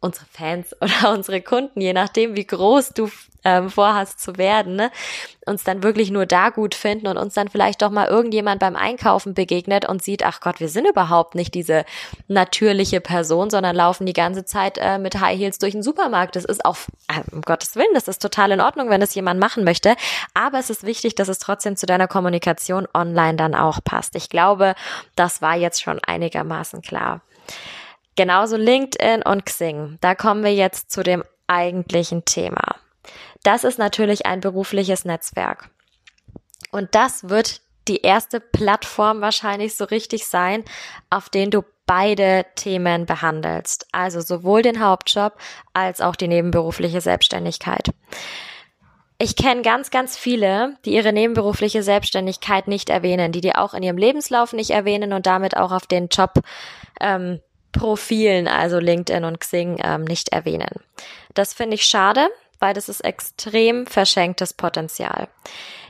unsere 0.00 0.24
Fans 0.32 0.74
oder 0.80 1.12
unsere 1.12 1.42
Kunden, 1.42 1.82
je 1.82 1.92
nachdem, 1.92 2.34
wie 2.34 2.46
groß 2.46 2.94
du 2.94 3.10
ähm, 3.46 3.70
vorhast 3.70 4.20
zu 4.20 4.38
werden, 4.38 4.74
ne, 4.74 4.90
uns 5.46 5.62
dann 5.62 5.84
wirklich 5.84 6.10
nur 6.10 6.26
da 6.26 6.50
gut 6.50 6.74
finden 6.74 7.06
und 7.06 7.16
uns 7.16 7.34
dann 7.34 7.48
vielleicht 7.48 7.80
doch 7.80 7.90
mal 7.90 8.08
irgendjemand 8.08 8.58
beim 8.58 8.74
Einkaufen 8.74 9.34
begegnet 9.34 9.88
und 9.88 10.02
sieht, 10.02 10.26
ach 10.26 10.40
Gott, 10.40 10.58
wir 10.58 10.68
sind 10.68 10.88
überhaupt 10.88 11.36
nicht 11.36 11.54
diese 11.54 11.84
natürliche 12.26 13.00
Person, 13.00 13.48
sondern 13.48 13.76
laufen 13.76 14.04
die 14.04 14.12
ganze 14.12 14.44
Zeit 14.44 14.78
äh, 14.78 14.98
mit 14.98 15.20
High 15.20 15.38
Heels 15.38 15.58
durch 15.60 15.72
den 15.72 15.84
Supermarkt. 15.84 16.34
Das 16.34 16.44
ist 16.44 16.64
auch, 16.64 16.76
äh, 17.06 17.22
um 17.30 17.42
Gottes 17.42 17.76
Willen, 17.76 17.94
das 17.94 18.08
ist 18.08 18.20
total 18.20 18.50
in 18.50 18.60
Ordnung, 18.60 18.90
wenn 18.90 19.00
es 19.00 19.14
jemand 19.14 19.38
machen 19.38 19.62
möchte. 19.62 19.94
Aber 20.34 20.58
es 20.58 20.68
ist 20.68 20.84
wichtig, 20.84 21.14
dass 21.14 21.28
es 21.28 21.38
trotzdem 21.38 21.76
zu 21.76 21.86
deiner 21.86 22.08
Kommunikation 22.08 22.88
online 22.92 23.36
dann 23.36 23.54
auch 23.54 23.78
passt. 23.84 24.16
Ich 24.16 24.28
glaube, 24.28 24.74
das 25.14 25.40
war 25.40 25.54
jetzt 25.54 25.80
schon 25.80 26.00
einigermaßen 26.04 26.82
klar. 26.82 27.20
Genauso 28.16 28.56
LinkedIn 28.56 29.22
und 29.22 29.46
Xing. 29.46 29.98
Da 30.00 30.16
kommen 30.16 30.42
wir 30.42 30.54
jetzt 30.54 30.90
zu 30.90 31.04
dem 31.04 31.22
eigentlichen 31.46 32.24
Thema. 32.24 32.76
Das 33.46 33.62
ist 33.62 33.78
natürlich 33.78 34.26
ein 34.26 34.40
berufliches 34.40 35.04
Netzwerk. 35.04 35.70
Und 36.72 36.96
das 36.96 37.28
wird 37.28 37.60
die 37.86 38.02
erste 38.02 38.40
Plattform 38.40 39.20
wahrscheinlich 39.20 39.76
so 39.76 39.84
richtig 39.84 40.26
sein, 40.26 40.64
auf 41.10 41.28
den 41.28 41.52
du 41.52 41.62
beide 41.86 42.44
Themen 42.56 43.06
behandelst. 43.06 43.86
Also 43.92 44.20
sowohl 44.20 44.62
den 44.62 44.80
Hauptjob 44.84 45.38
als 45.74 46.00
auch 46.00 46.16
die 46.16 46.26
nebenberufliche 46.26 47.00
Selbstständigkeit. 47.00 47.90
Ich 49.18 49.36
kenne 49.36 49.62
ganz, 49.62 49.92
ganz 49.92 50.18
viele, 50.18 50.76
die 50.84 50.94
ihre 50.94 51.12
nebenberufliche 51.12 51.84
Selbstständigkeit 51.84 52.66
nicht 52.66 52.90
erwähnen, 52.90 53.30
die 53.30 53.42
die 53.42 53.54
auch 53.54 53.74
in 53.74 53.84
ihrem 53.84 53.96
Lebenslauf 53.96 54.54
nicht 54.54 54.70
erwähnen 54.70 55.12
und 55.12 55.24
damit 55.24 55.56
auch 55.56 55.70
auf 55.70 55.86
den 55.86 56.08
Job 56.08 56.40
ähm, 57.00 57.40
Profilen, 57.70 58.48
also 58.48 58.80
LinkedIn 58.80 59.24
und 59.24 59.38
Xing, 59.38 59.78
ähm, 59.84 60.02
nicht 60.02 60.30
erwähnen. 60.30 60.80
Das 61.34 61.54
finde 61.54 61.76
ich 61.76 61.84
schade, 61.84 62.28
weil 62.58 62.74
das 62.74 62.88
ist 62.88 63.04
extrem 63.04 63.86
verschenktes 63.86 64.52
Potenzial. 64.52 65.28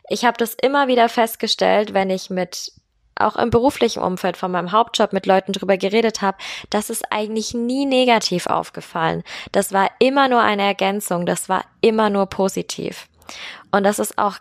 Ich 0.08 0.24
habe 0.24 0.36
das 0.38 0.54
immer 0.54 0.88
wieder 0.88 1.08
festgestellt, 1.08 1.94
wenn 1.94 2.10
ich 2.10 2.30
mit 2.30 2.72
auch 3.18 3.36
im 3.36 3.50
beruflichen 3.50 4.02
Umfeld 4.02 4.36
von 4.36 4.52
meinem 4.52 4.72
Hauptjob 4.72 5.12
mit 5.12 5.26
Leuten 5.26 5.52
drüber 5.52 5.78
geredet 5.78 6.20
habe, 6.20 6.36
das 6.68 6.90
ist 6.90 7.10
eigentlich 7.10 7.54
nie 7.54 7.86
negativ 7.86 8.46
aufgefallen. 8.46 9.22
Das 9.52 9.72
war 9.72 9.90
immer 9.98 10.28
nur 10.28 10.42
eine 10.42 10.62
Ergänzung, 10.62 11.24
das 11.24 11.48
war 11.48 11.64
immer 11.80 12.10
nur 12.10 12.26
positiv. 12.26 13.08
Und 13.70 13.84
das 13.84 13.98
ist 13.98 14.18
auch 14.18 14.36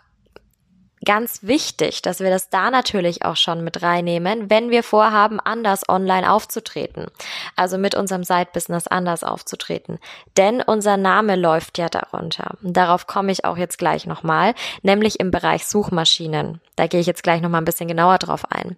ganz 1.06 1.42
wichtig, 1.42 2.02
dass 2.02 2.20
wir 2.20 2.28
das 2.28 2.50
da 2.50 2.70
natürlich 2.70 3.24
auch 3.24 3.36
schon 3.36 3.64
mit 3.64 3.80
reinnehmen, 3.80 4.50
wenn 4.50 4.70
wir 4.70 4.82
vorhaben, 4.82 5.40
anders 5.40 5.88
online 5.88 6.30
aufzutreten. 6.30 7.06
Also 7.54 7.78
mit 7.78 7.94
unserem 7.94 8.24
Side-Business 8.24 8.86
anders 8.88 9.24
aufzutreten. 9.24 9.98
Denn 10.36 10.60
unser 10.60 10.98
Name 10.98 11.36
läuft 11.36 11.78
ja 11.78 11.88
darunter. 11.88 12.56
Darauf 12.60 13.06
komme 13.06 13.32
ich 13.32 13.44
auch 13.44 13.56
jetzt 13.56 13.78
gleich 13.78 14.04
nochmal, 14.06 14.54
nämlich 14.82 15.20
im 15.20 15.30
Bereich 15.30 15.66
Suchmaschinen. 15.66 16.60
Da 16.74 16.88
gehe 16.88 17.00
ich 17.00 17.06
jetzt 17.06 17.22
gleich 17.22 17.40
nochmal 17.40 17.62
ein 17.62 17.66
bisschen 17.66 17.88
genauer 17.88 18.18
drauf 18.18 18.42
ein. 18.50 18.76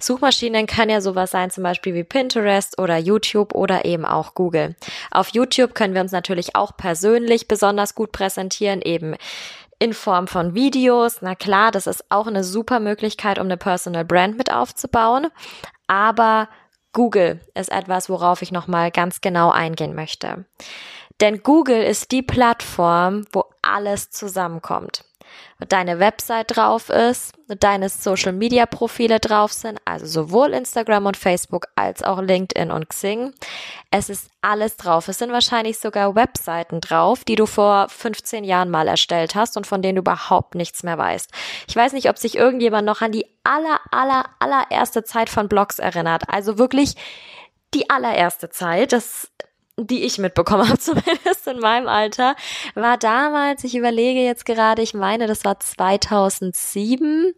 Suchmaschinen 0.00 0.66
können 0.66 0.90
ja 0.90 1.00
sowas 1.00 1.30
sein, 1.30 1.50
zum 1.50 1.62
Beispiel 1.62 1.94
wie 1.94 2.02
Pinterest 2.02 2.80
oder 2.80 2.96
YouTube 2.96 3.54
oder 3.54 3.84
eben 3.84 4.04
auch 4.04 4.34
Google. 4.34 4.74
Auf 5.10 5.28
YouTube 5.28 5.74
können 5.74 5.94
wir 5.94 6.00
uns 6.00 6.12
natürlich 6.12 6.56
auch 6.56 6.76
persönlich 6.76 7.46
besonders 7.46 7.94
gut 7.94 8.10
präsentieren, 8.10 8.80
eben 8.82 9.14
in 9.78 9.94
Form 9.94 10.26
von 10.26 10.54
Videos. 10.54 11.22
Na 11.22 11.34
klar, 11.34 11.70
das 11.70 11.86
ist 11.86 12.04
auch 12.10 12.26
eine 12.26 12.44
super 12.44 12.80
Möglichkeit, 12.80 13.38
um 13.38 13.46
eine 13.46 13.56
Personal 13.56 14.04
Brand 14.04 14.36
mit 14.36 14.52
aufzubauen. 14.52 15.28
Aber 15.86 16.48
Google 16.92 17.40
ist 17.54 17.70
etwas, 17.70 18.08
worauf 18.08 18.42
ich 18.42 18.52
nochmal 18.52 18.90
ganz 18.90 19.20
genau 19.20 19.50
eingehen 19.50 19.94
möchte. 19.94 20.44
Denn 21.20 21.42
Google 21.42 21.82
ist 21.82 22.12
die 22.12 22.22
Plattform, 22.22 23.24
wo 23.32 23.44
alles 23.62 24.10
zusammenkommt 24.10 25.04
deine 25.68 25.98
Website 25.98 26.56
drauf 26.56 26.88
ist, 26.90 27.34
deine 27.46 27.88
Social 27.88 28.32
Media 28.32 28.66
Profile 28.66 29.18
drauf 29.20 29.52
sind, 29.52 29.80
also 29.84 30.06
sowohl 30.06 30.52
Instagram 30.52 31.06
und 31.06 31.16
Facebook 31.16 31.68
als 31.74 32.02
auch 32.02 32.20
LinkedIn 32.20 32.70
und 32.70 32.88
Xing. 32.88 33.32
Es 33.90 34.08
ist 34.08 34.30
alles 34.42 34.76
drauf. 34.76 35.08
Es 35.08 35.18
sind 35.18 35.32
wahrscheinlich 35.32 35.78
sogar 35.78 36.14
Webseiten 36.14 36.80
drauf, 36.80 37.24
die 37.24 37.36
du 37.36 37.46
vor 37.46 37.88
15 37.88 38.44
Jahren 38.44 38.70
mal 38.70 38.86
erstellt 38.86 39.34
hast 39.34 39.56
und 39.56 39.66
von 39.66 39.82
denen 39.82 39.96
du 39.96 40.00
überhaupt 40.00 40.54
nichts 40.54 40.82
mehr 40.82 40.98
weißt. 40.98 41.30
Ich 41.68 41.74
weiß 41.74 41.92
nicht, 41.92 42.08
ob 42.08 42.18
sich 42.18 42.36
irgendjemand 42.36 42.86
noch 42.86 43.00
an 43.00 43.12
die 43.12 43.26
aller, 43.44 43.80
aller, 43.90 44.26
allererste 44.38 45.04
Zeit 45.04 45.30
von 45.30 45.48
Blogs 45.48 45.78
erinnert. 45.78 46.24
Also 46.28 46.58
wirklich 46.58 46.94
die 47.74 47.90
allererste 47.90 48.50
Zeit. 48.50 48.92
Das 48.92 49.30
die 49.86 50.04
ich 50.04 50.18
mitbekommen 50.18 50.68
habe, 50.68 50.78
zumindest 50.78 51.46
in 51.46 51.60
meinem 51.60 51.88
Alter, 51.88 52.34
war 52.74 52.98
damals, 52.98 53.64
ich 53.64 53.76
überlege 53.76 54.20
jetzt 54.20 54.44
gerade, 54.44 54.82
ich 54.82 54.94
meine, 54.94 55.26
das 55.26 55.44
war 55.44 55.60
2007, 55.60 57.34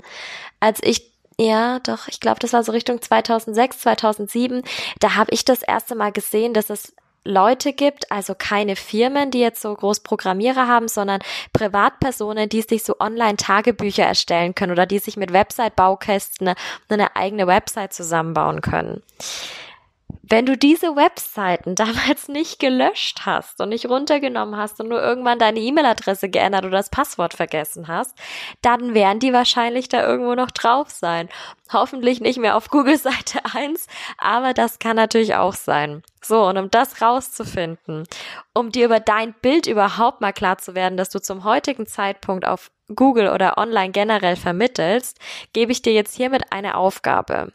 als 0.60 0.80
ich 0.82 1.10
ja, 1.38 1.78
doch, 1.78 2.06
ich 2.08 2.20
glaube, 2.20 2.38
das 2.38 2.52
war 2.52 2.62
so 2.62 2.72
Richtung 2.72 3.00
2006, 3.00 3.78
2007. 3.78 4.62
Da 4.98 5.14
habe 5.14 5.32
ich 5.32 5.46
das 5.46 5.62
erste 5.62 5.94
Mal 5.94 6.12
gesehen, 6.12 6.52
dass 6.52 6.68
es 6.68 6.92
Leute 7.24 7.72
gibt, 7.72 8.12
also 8.12 8.34
keine 8.36 8.76
Firmen, 8.76 9.30
die 9.30 9.40
jetzt 9.40 9.62
so 9.62 9.74
groß 9.74 10.00
Programmierer 10.00 10.66
haben, 10.68 10.86
sondern 10.86 11.20
Privatpersonen, 11.54 12.50
die 12.50 12.60
sich 12.60 12.82
so 12.82 12.96
Online-Tagebücher 12.98 14.04
erstellen 14.04 14.54
können 14.54 14.72
oder 14.72 14.84
die 14.84 14.98
sich 14.98 15.16
mit 15.16 15.32
Website-Baukästen 15.32 16.48
eine, 16.48 16.56
eine 16.90 17.16
eigene 17.16 17.46
Website 17.46 17.94
zusammenbauen 17.94 18.60
können 18.60 19.02
wenn 20.30 20.46
du 20.46 20.56
diese 20.56 20.94
Webseiten 20.94 21.74
damals 21.74 22.28
nicht 22.28 22.60
gelöscht 22.60 23.26
hast 23.26 23.60
und 23.60 23.68
nicht 23.68 23.86
runtergenommen 23.86 24.56
hast 24.56 24.80
und 24.80 24.88
nur 24.88 25.02
irgendwann 25.02 25.38
deine 25.38 25.58
E-Mail-Adresse 25.58 26.28
geändert 26.28 26.64
oder 26.64 26.78
das 26.78 26.88
Passwort 26.88 27.34
vergessen 27.34 27.88
hast, 27.88 28.16
dann 28.62 28.94
werden 28.94 29.18
die 29.18 29.32
wahrscheinlich 29.32 29.88
da 29.88 30.06
irgendwo 30.06 30.34
noch 30.34 30.50
drauf 30.50 30.90
sein. 30.90 31.28
Hoffentlich 31.72 32.20
nicht 32.20 32.38
mehr 32.38 32.56
auf 32.56 32.70
Google 32.70 32.96
Seite 32.98 33.40
1, 33.52 33.86
aber 34.18 34.54
das 34.54 34.78
kann 34.78 34.96
natürlich 34.96 35.34
auch 35.34 35.54
sein. 35.54 36.02
So, 36.22 36.46
und 36.46 36.58
um 36.58 36.70
das 36.70 37.02
rauszufinden, 37.02 38.04
um 38.54 38.70
dir 38.70 38.84
über 38.84 39.00
dein 39.00 39.32
Bild 39.34 39.66
überhaupt 39.66 40.20
mal 40.20 40.32
klar 40.32 40.58
zu 40.58 40.74
werden, 40.74 40.96
dass 40.96 41.10
du 41.10 41.20
zum 41.20 41.44
heutigen 41.44 41.86
Zeitpunkt 41.86 42.46
auf 42.46 42.70
Google 42.94 43.28
oder 43.28 43.58
online 43.58 43.90
generell 43.90 44.36
vermittelst, 44.36 45.18
gebe 45.52 45.72
ich 45.72 45.82
dir 45.82 45.92
jetzt 45.92 46.14
hiermit 46.14 46.52
eine 46.52 46.76
Aufgabe. 46.76 47.52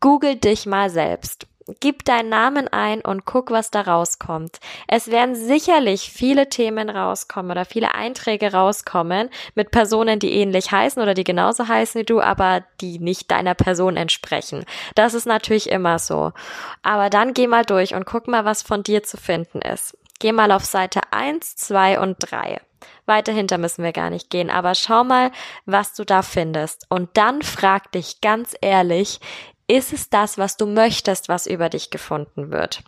Google 0.00 0.36
dich 0.36 0.66
mal 0.66 0.90
selbst. 0.90 1.46
Gib 1.80 2.04
deinen 2.04 2.28
Namen 2.28 2.68
ein 2.68 3.00
und 3.00 3.24
guck, 3.24 3.50
was 3.50 3.72
da 3.72 3.80
rauskommt. 3.80 4.60
Es 4.86 5.10
werden 5.10 5.34
sicherlich 5.34 6.12
viele 6.12 6.48
Themen 6.48 6.88
rauskommen 6.88 7.50
oder 7.50 7.64
viele 7.64 7.92
Einträge 7.92 8.52
rauskommen 8.52 9.30
mit 9.56 9.72
Personen, 9.72 10.20
die 10.20 10.32
ähnlich 10.32 10.70
heißen 10.70 11.02
oder 11.02 11.14
die 11.14 11.24
genauso 11.24 11.66
heißen 11.66 12.00
wie 12.00 12.04
du, 12.04 12.20
aber 12.20 12.62
die 12.80 13.00
nicht 13.00 13.32
deiner 13.32 13.54
Person 13.54 13.96
entsprechen. 13.96 14.64
Das 14.94 15.12
ist 15.12 15.26
natürlich 15.26 15.68
immer 15.68 15.98
so. 15.98 16.32
Aber 16.82 17.10
dann 17.10 17.34
geh 17.34 17.48
mal 17.48 17.64
durch 17.64 17.94
und 17.94 18.06
guck 18.06 18.28
mal, 18.28 18.44
was 18.44 18.62
von 18.62 18.84
dir 18.84 19.02
zu 19.02 19.16
finden 19.16 19.60
ist. 19.60 19.98
Geh 20.20 20.30
mal 20.30 20.52
auf 20.52 20.64
Seite 20.64 21.00
1, 21.10 21.56
2 21.56 21.98
und 21.98 22.16
3. 22.20 22.60
Weiter 23.06 23.32
hinter 23.32 23.58
müssen 23.58 23.84
wir 23.84 23.92
gar 23.92 24.10
nicht 24.10 24.30
gehen, 24.30 24.50
aber 24.50 24.74
schau 24.74 25.04
mal, 25.04 25.30
was 25.64 25.94
du 25.94 26.04
da 26.04 26.22
findest. 26.22 26.86
Und 26.88 27.10
dann 27.14 27.42
frag 27.42 27.92
dich 27.92 28.20
ganz 28.20 28.54
ehrlich, 28.60 29.20
ist 29.68 29.92
es 29.92 30.10
das, 30.10 30.38
was 30.38 30.56
du 30.56 30.66
möchtest, 30.66 31.28
was 31.28 31.46
über 31.46 31.68
dich 31.68 31.90
gefunden 31.90 32.50
wird? 32.50 32.82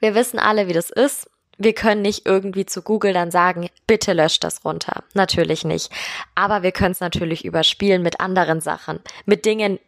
Wir 0.00 0.14
wissen 0.14 0.38
alle, 0.38 0.68
wie 0.68 0.72
das 0.72 0.90
ist. 0.90 1.30
Wir 1.58 1.74
können 1.74 2.02
nicht 2.02 2.26
irgendwie 2.26 2.66
zu 2.66 2.82
Google 2.82 3.12
dann 3.12 3.30
sagen, 3.30 3.68
bitte 3.86 4.14
löscht 4.14 4.42
das 4.42 4.64
runter. 4.64 5.04
Natürlich 5.14 5.64
nicht. 5.64 5.90
Aber 6.34 6.62
wir 6.62 6.72
können 6.72 6.92
es 6.92 7.00
natürlich 7.00 7.44
überspielen 7.44 8.02
mit 8.02 8.20
anderen 8.20 8.60
Sachen, 8.60 9.00
mit 9.26 9.44
Dingen, 9.44 9.78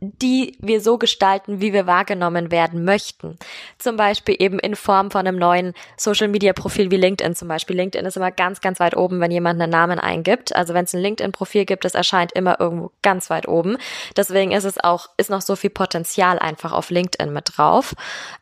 die 0.00 0.56
wir 0.60 0.80
so 0.80 0.96
gestalten, 0.96 1.60
wie 1.60 1.72
wir 1.72 1.86
wahrgenommen 1.86 2.50
werden 2.50 2.84
möchten. 2.84 3.36
Zum 3.78 3.96
Beispiel 3.96 4.36
eben 4.38 4.58
in 4.58 4.76
Form 4.76 5.10
von 5.10 5.26
einem 5.26 5.38
neuen 5.38 5.74
Social 5.96 6.28
Media 6.28 6.52
Profil 6.52 6.90
wie 6.90 6.96
LinkedIn 6.96 7.34
zum 7.34 7.48
Beispiel. 7.48 7.76
LinkedIn 7.76 8.06
ist 8.06 8.16
immer 8.16 8.30
ganz, 8.30 8.60
ganz 8.60 8.78
weit 8.78 8.96
oben, 8.96 9.20
wenn 9.20 9.32
jemand 9.32 9.60
einen 9.60 9.70
Namen 9.70 9.98
eingibt. 9.98 10.54
Also 10.54 10.72
wenn 10.72 10.84
es 10.84 10.94
ein 10.94 11.00
LinkedIn 11.00 11.32
Profil 11.32 11.64
gibt, 11.64 11.84
das 11.84 11.94
erscheint 11.94 12.32
immer 12.32 12.60
irgendwo 12.60 12.92
ganz 13.02 13.28
weit 13.28 13.48
oben. 13.48 13.76
Deswegen 14.16 14.52
ist 14.52 14.64
es 14.64 14.78
auch, 14.78 15.08
ist 15.16 15.30
noch 15.30 15.42
so 15.42 15.56
viel 15.56 15.70
Potenzial 15.70 16.38
einfach 16.38 16.72
auf 16.72 16.90
LinkedIn 16.90 17.32
mit 17.32 17.56
drauf. 17.56 17.94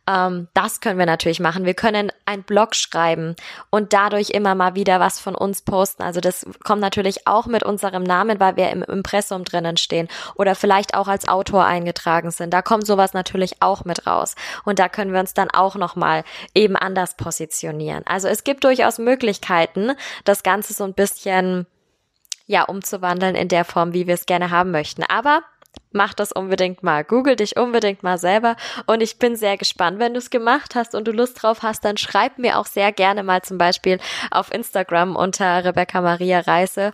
Ähm, 0.06 0.48
das 0.52 0.80
können 0.80 0.98
wir 0.98 1.06
natürlich 1.06 1.40
machen. 1.40 1.64
Wir 1.64 1.74
können 1.74 2.12
einen 2.26 2.42
Blog 2.42 2.74
schreiben 2.74 3.34
und 3.70 3.94
dadurch 3.94 4.30
immer 4.30 4.54
mal 4.54 4.74
wieder 4.74 5.00
was 5.00 5.20
von 5.20 5.34
uns 5.34 5.62
posten. 5.62 6.02
Also 6.02 6.20
das 6.20 6.44
kommt 6.64 6.82
natürlich 6.82 7.26
auch 7.26 7.46
mit 7.46 7.62
unserem 7.62 8.02
Namen, 8.02 8.40
weil 8.40 8.56
wir 8.56 8.70
im 8.70 8.82
Impressum 8.82 9.44
drinnen 9.44 9.78
stehen 9.78 10.08
oder 10.34 10.54
vielleicht 10.54 10.94
auch 10.94 10.97
als 11.06 11.28
Autor 11.28 11.64
eingetragen 11.64 12.32
sind. 12.32 12.52
Da 12.52 12.62
kommt 12.62 12.86
sowas 12.86 13.12
natürlich 13.12 13.62
auch 13.62 13.84
mit 13.84 14.06
raus. 14.06 14.34
Und 14.64 14.80
da 14.80 14.88
können 14.88 15.12
wir 15.12 15.20
uns 15.20 15.34
dann 15.34 15.50
auch 15.50 15.76
nochmal 15.76 16.24
eben 16.54 16.74
anders 16.74 17.16
positionieren. 17.16 18.02
Also 18.06 18.26
es 18.26 18.42
gibt 18.42 18.64
durchaus 18.64 18.98
Möglichkeiten, 18.98 19.92
das 20.24 20.42
Ganze 20.42 20.72
so 20.72 20.84
ein 20.84 20.94
bisschen, 20.94 21.66
ja, 22.46 22.64
umzuwandeln 22.64 23.36
in 23.36 23.48
der 23.48 23.64
Form, 23.64 23.92
wie 23.92 24.06
wir 24.06 24.14
es 24.14 24.26
gerne 24.26 24.50
haben 24.50 24.72
möchten. 24.72 25.04
Aber 25.04 25.42
mach 25.92 26.14
das 26.14 26.32
unbedingt 26.32 26.82
mal. 26.82 27.04
Google 27.04 27.36
dich 27.36 27.56
unbedingt 27.56 28.02
mal 28.02 28.18
selber. 28.18 28.56
Und 28.86 29.02
ich 29.02 29.18
bin 29.18 29.36
sehr 29.36 29.56
gespannt. 29.56 29.98
Wenn 29.98 30.14
du 30.14 30.18
es 30.18 30.30
gemacht 30.30 30.74
hast 30.74 30.94
und 30.94 31.06
du 31.06 31.12
Lust 31.12 31.42
drauf 31.42 31.62
hast, 31.62 31.84
dann 31.84 31.96
schreib 31.96 32.38
mir 32.38 32.58
auch 32.58 32.66
sehr 32.66 32.92
gerne 32.92 33.22
mal 33.22 33.42
zum 33.42 33.58
Beispiel 33.58 33.98
auf 34.30 34.52
Instagram 34.52 35.16
unter 35.16 35.64
Rebecca 35.64 36.00
Maria 36.00 36.40
Reise. 36.40 36.92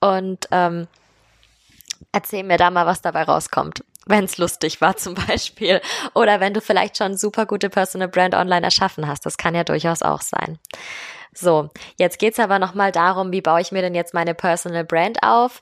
Und 0.00 0.48
ähm, 0.50 0.86
erzähl 2.14 2.44
mir 2.44 2.56
da 2.56 2.70
mal, 2.70 2.86
was 2.86 3.02
dabei 3.02 3.24
rauskommt. 3.24 3.84
Wenn 4.06 4.24
es 4.24 4.38
lustig 4.38 4.80
war 4.80 4.96
zum 4.96 5.14
Beispiel. 5.28 5.80
Oder 6.14 6.40
wenn 6.40 6.54
du 6.54 6.60
vielleicht 6.60 6.96
schon 6.96 7.16
super 7.16 7.46
gute 7.46 7.70
Personal 7.70 8.08
Brand 8.08 8.34
online 8.34 8.64
erschaffen 8.64 9.06
hast. 9.06 9.26
Das 9.26 9.36
kann 9.36 9.54
ja 9.54 9.64
durchaus 9.64 10.02
auch 10.02 10.22
sein. 10.22 10.58
So, 11.32 11.70
jetzt 11.98 12.18
geht's 12.18 12.38
aber 12.38 12.58
nochmal 12.58 12.92
darum, 12.92 13.32
wie 13.32 13.40
baue 13.40 13.60
ich 13.60 13.72
mir 13.72 13.82
denn 13.82 13.94
jetzt 13.94 14.14
meine 14.14 14.34
Personal 14.34 14.84
Brand 14.84 15.22
auf? 15.22 15.60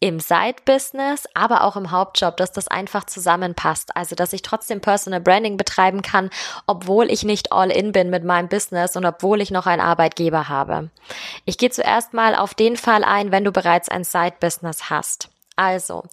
im 0.00 0.20
Side-Business, 0.20 1.24
aber 1.34 1.64
auch 1.64 1.76
im 1.76 1.90
Hauptjob, 1.90 2.36
dass 2.36 2.52
das 2.52 2.68
einfach 2.68 3.04
zusammenpasst. 3.04 3.96
Also, 3.96 4.14
dass 4.14 4.32
ich 4.32 4.42
trotzdem 4.42 4.80
Personal 4.80 5.20
Branding 5.20 5.56
betreiben 5.56 6.02
kann, 6.02 6.30
obwohl 6.66 7.10
ich 7.10 7.24
nicht 7.24 7.52
all 7.52 7.70
in 7.70 7.90
bin 7.90 8.08
mit 8.08 8.24
meinem 8.24 8.48
Business 8.48 8.96
und 8.96 9.04
obwohl 9.04 9.40
ich 9.40 9.50
noch 9.50 9.66
einen 9.66 9.82
Arbeitgeber 9.82 10.48
habe. 10.48 10.90
Ich 11.46 11.58
gehe 11.58 11.70
zuerst 11.70 12.14
mal 12.14 12.36
auf 12.36 12.54
den 12.54 12.76
Fall 12.76 13.02
ein, 13.02 13.32
wenn 13.32 13.44
du 13.44 13.50
bereits 13.50 13.88
ein 13.88 14.04
Side-Business 14.04 14.88
hast. 14.88 15.30
Also, 15.58 16.04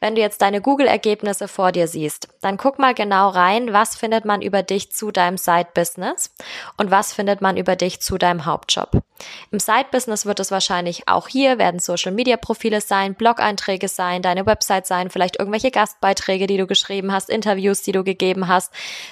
wenn 0.00 0.14
du 0.14 0.20
jetzt 0.20 0.42
deine 0.42 0.60
Google-Ergebnisse 0.60 1.48
vor 1.48 1.72
dir 1.72 1.88
siehst, 1.88 2.28
dann 2.42 2.58
guck 2.58 2.78
mal 2.78 2.92
genau 2.92 3.30
rein, 3.30 3.72
was 3.72 3.96
findet 3.96 4.26
man 4.26 4.42
über 4.42 4.62
dich 4.62 4.92
zu 4.92 5.10
deinem 5.10 5.38
Side-Business 5.38 6.34
und 6.76 6.90
was 6.90 7.14
findet 7.14 7.40
man 7.40 7.56
über 7.56 7.76
dich 7.76 8.02
zu 8.02 8.18
deinem 8.18 8.44
Hauptjob. 8.44 9.02
Im 9.52 9.58
Side-Business 9.58 10.26
wird 10.26 10.38
es 10.38 10.50
wahrscheinlich 10.50 11.08
auch 11.08 11.28
hier, 11.28 11.56
werden 11.56 11.80
Social-Media-Profile 11.80 12.82
sein, 12.82 13.14
Blog-Einträge 13.14 13.88
sein, 13.88 14.20
deine 14.20 14.44
Website 14.44 14.86
sein, 14.86 15.08
vielleicht 15.08 15.38
irgendwelche 15.38 15.70
Gastbeiträge, 15.70 16.46
die 16.46 16.58
du 16.58 16.66
geschrieben 16.66 17.10
hast, 17.10 17.30
Interviews, 17.30 17.80
die 17.80 17.92
du 17.92 18.04
gegeben 18.04 18.48
hast. 18.48 18.70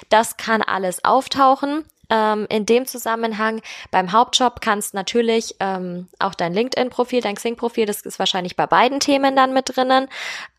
Das 0.09 0.37
kann 0.37 0.61
alles 0.61 1.03
auftauchen 1.03 1.83
ähm, 2.09 2.47
in 2.49 2.65
dem 2.65 2.85
Zusammenhang 2.85 3.61
beim 3.91 4.11
Hauptjob 4.11 4.61
kannst 4.61 4.93
natürlich 4.93 5.55
ähm, 5.59 6.07
auch 6.17 6.33
dein 6.33 6.53
LinkedIn-Profil, 6.53 7.21
dein 7.21 7.35
Xing-Profil, 7.35 7.85
das 7.85 8.01
ist 8.01 8.19
wahrscheinlich 8.19 8.55
bei 8.55 8.65
beiden 8.65 8.99
Themen 8.99 9.35
dann 9.35 9.53
mit 9.53 9.75
drinnen. 9.75 10.07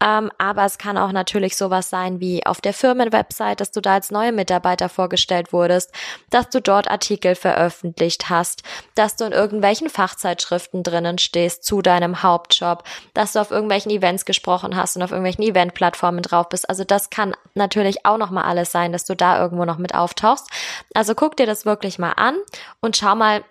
Ähm, 0.03 0.31
aber 0.39 0.65
es 0.65 0.79
kann 0.79 0.97
auch 0.97 1.13
natürlich 1.13 1.57
sowas 1.57 1.91
sein 1.91 2.21
wie 2.21 2.47
auf 2.47 2.61
der 2.61 2.73
Firmenwebsite, 2.73 3.57
dass 3.57 3.73
du 3.73 3.81
da 3.81 3.95
als 3.95 4.11
neue 4.11 4.33
Mitarbeiter 4.33 4.89
vorgestellt 4.89 5.53
wurdest, 5.53 5.93
dass 6.31 6.49
du 6.51 6.61
dort 6.61 6.89
Artikel 6.89 7.35
veröffentlicht 7.35 8.31
hast, 8.31 8.63
dass 8.95 9.17
du 9.17 9.25
in 9.25 9.33
irgendwelchen 9.33 9.91
Fachzeitschriften 9.91 10.83
drinnen 10.83 11.19
stehst 11.19 11.65
zu 11.65 11.83
deinem 11.83 12.23
Hauptjob, 12.23 12.85
dass 13.15 13.33
du 13.33 13.41
auf 13.41 13.51
irgendwelchen 13.51 13.91
Events 13.91 14.25
gesprochen 14.25 14.77
hast 14.77 14.97
und 14.97 15.03
auf 15.03 15.11
irgendwelchen 15.11 15.45
Eventplattformen 15.45 16.23
drauf 16.23 16.49
bist. 16.49 16.69
Also 16.69 16.85
das 16.85 17.11
kann 17.11 17.35
natürlich 17.55 18.07
auch 18.07 18.19
nochmal 18.19 18.45
alles 18.45 18.71
sein, 18.71 18.93
dass 18.93 19.05
du 19.05 19.17
da 19.17 19.41
irgendwo 19.41 19.65
noch 19.65 19.79
mit 19.79 19.95
auftauchst. 19.95 20.49
Also 20.95 21.15
guck 21.15 21.37
dir 21.41 21.47
das 21.47 21.65
wirklich 21.65 21.99
mal 21.99 22.13
an 22.13 22.37
und 22.81 22.97
schau 22.97 23.15
mal 23.17 23.45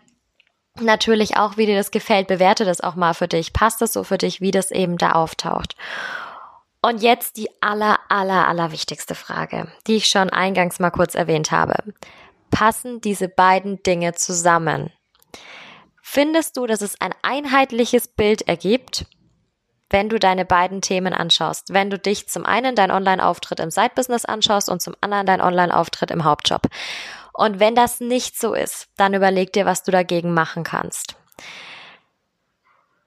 natürlich 0.82 1.38
auch, 1.38 1.58
wie 1.58 1.66
dir 1.66 1.76
das 1.76 1.92
gefällt. 1.92 2.28
Bewerte 2.28 2.66
das 2.66 2.82
auch 2.82 2.96
mal 2.96 3.14
für 3.14 3.28
dich. 3.28 3.54
Passt 3.54 3.82
das 3.82 3.94
so 3.94 4.04
für 4.04 4.18
dich, 4.18 4.42
wie 4.42 4.52
das 4.52 4.72
eben 4.72 4.98
da 4.98 5.14
auftaucht? 5.14 5.76
Und 6.82 7.02
jetzt 7.02 7.36
die 7.38 7.50
aller, 7.62 8.00
aller, 8.08 8.48
aller 8.48 8.72
wichtigste 8.72 9.16
Frage, 9.16 9.72
die 9.88 9.98
ich 9.98 10.08
schon 10.08 10.30
eingangs 10.30 10.80
mal 10.80 10.92
kurz 10.92 11.14
erwähnt 11.14 11.52
habe. 11.52 11.76
Passen 12.52 13.02
diese 13.02 13.28
beiden 13.28 13.84
Dinge 13.84 14.14
zusammen? 14.14 14.92
Findest 16.02 16.58
du, 16.58 16.66
dass 16.66 16.82
es 16.82 17.00
ein 17.02 17.14
einheitliches 17.22 18.08
Bild 18.08 18.48
ergibt, 18.48 19.06
wenn 19.90 20.10
du 20.10 20.20
deine 20.20 20.46
beiden 20.46 20.82
Themen 20.82 21.14
anschaust? 21.14 21.74
Wenn 21.74 21.90
du 21.90 22.00
dich 22.00 22.28
zum 22.30 22.46
einen 22.46 22.76
dein 22.76 22.92
Online-Auftritt 22.92 23.60
im 23.60 23.72
Side-Business 23.72 24.26
anschaust 24.26 24.70
und 24.70 24.82
zum 24.82 24.96
anderen 25.02 25.26
dein 25.26 25.42
Online-Auftritt 25.42 26.12
im 26.12 26.24
Hauptjob? 26.24 26.62
Und 27.40 27.62
wenn 27.62 27.74
das 27.74 28.02
nicht 28.02 28.38
so 28.38 28.54
ist, 28.54 28.90
dann 28.98 29.14
überleg 29.14 29.54
dir, 29.54 29.66
was 29.66 29.84
du 29.84 29.92
dagegen 29.92 30.34
machen 30.34 30.66
kannst. 30.66 31.16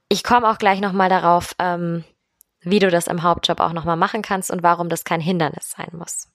Ich 0.08 0.24
komme 0.24 0.50
auch 0.50 0.56
gleich 0.56 0.80
nochmal 0.80 1.10
darauf, 1.10 1.54
ähm, 1.58 2.04
wie 2.62 2.78
du 2.78 2.90
das 2.90 3.08
im 3.08 3.22
Hauptjob 3.22 3.60
auch 3.60 3.74
nochmal 3.74 3.98
machen 3.98 4.22
kannst 4.22 4.50
und 4.50 4.62
warum 4.62 4.88
das 4.88 5.04
kein 5.04 5.20
Hindernis 5.20 5.74
sein 5.76 5.90
muss. 5.92 6.28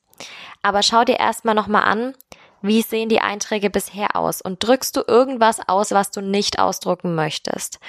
Aber 0.61 0.83
schau 0.83 1.05
dir 1.05 1.17
erstmal 1.17 1.55
nochmal 1.55 1.85
an, 1.85 2.13
wie 2.61 2.83
sehen 2.83 3.09
die 3.09 3.21
Einträge 3.21 3.71
bisher 3.71 4.15
aus 4.15 4.43
und 4.43 4.63
drückst 4.63 4.95
du 4.95 5.01
irgendwas 5.07 5.67
aus, 5.67 5.89
was 5.89 6.11
du 6.11 6.21
nicht 6.21 6.59
ausdrucken 6.59 7.15
möchtest? 7.15 7.79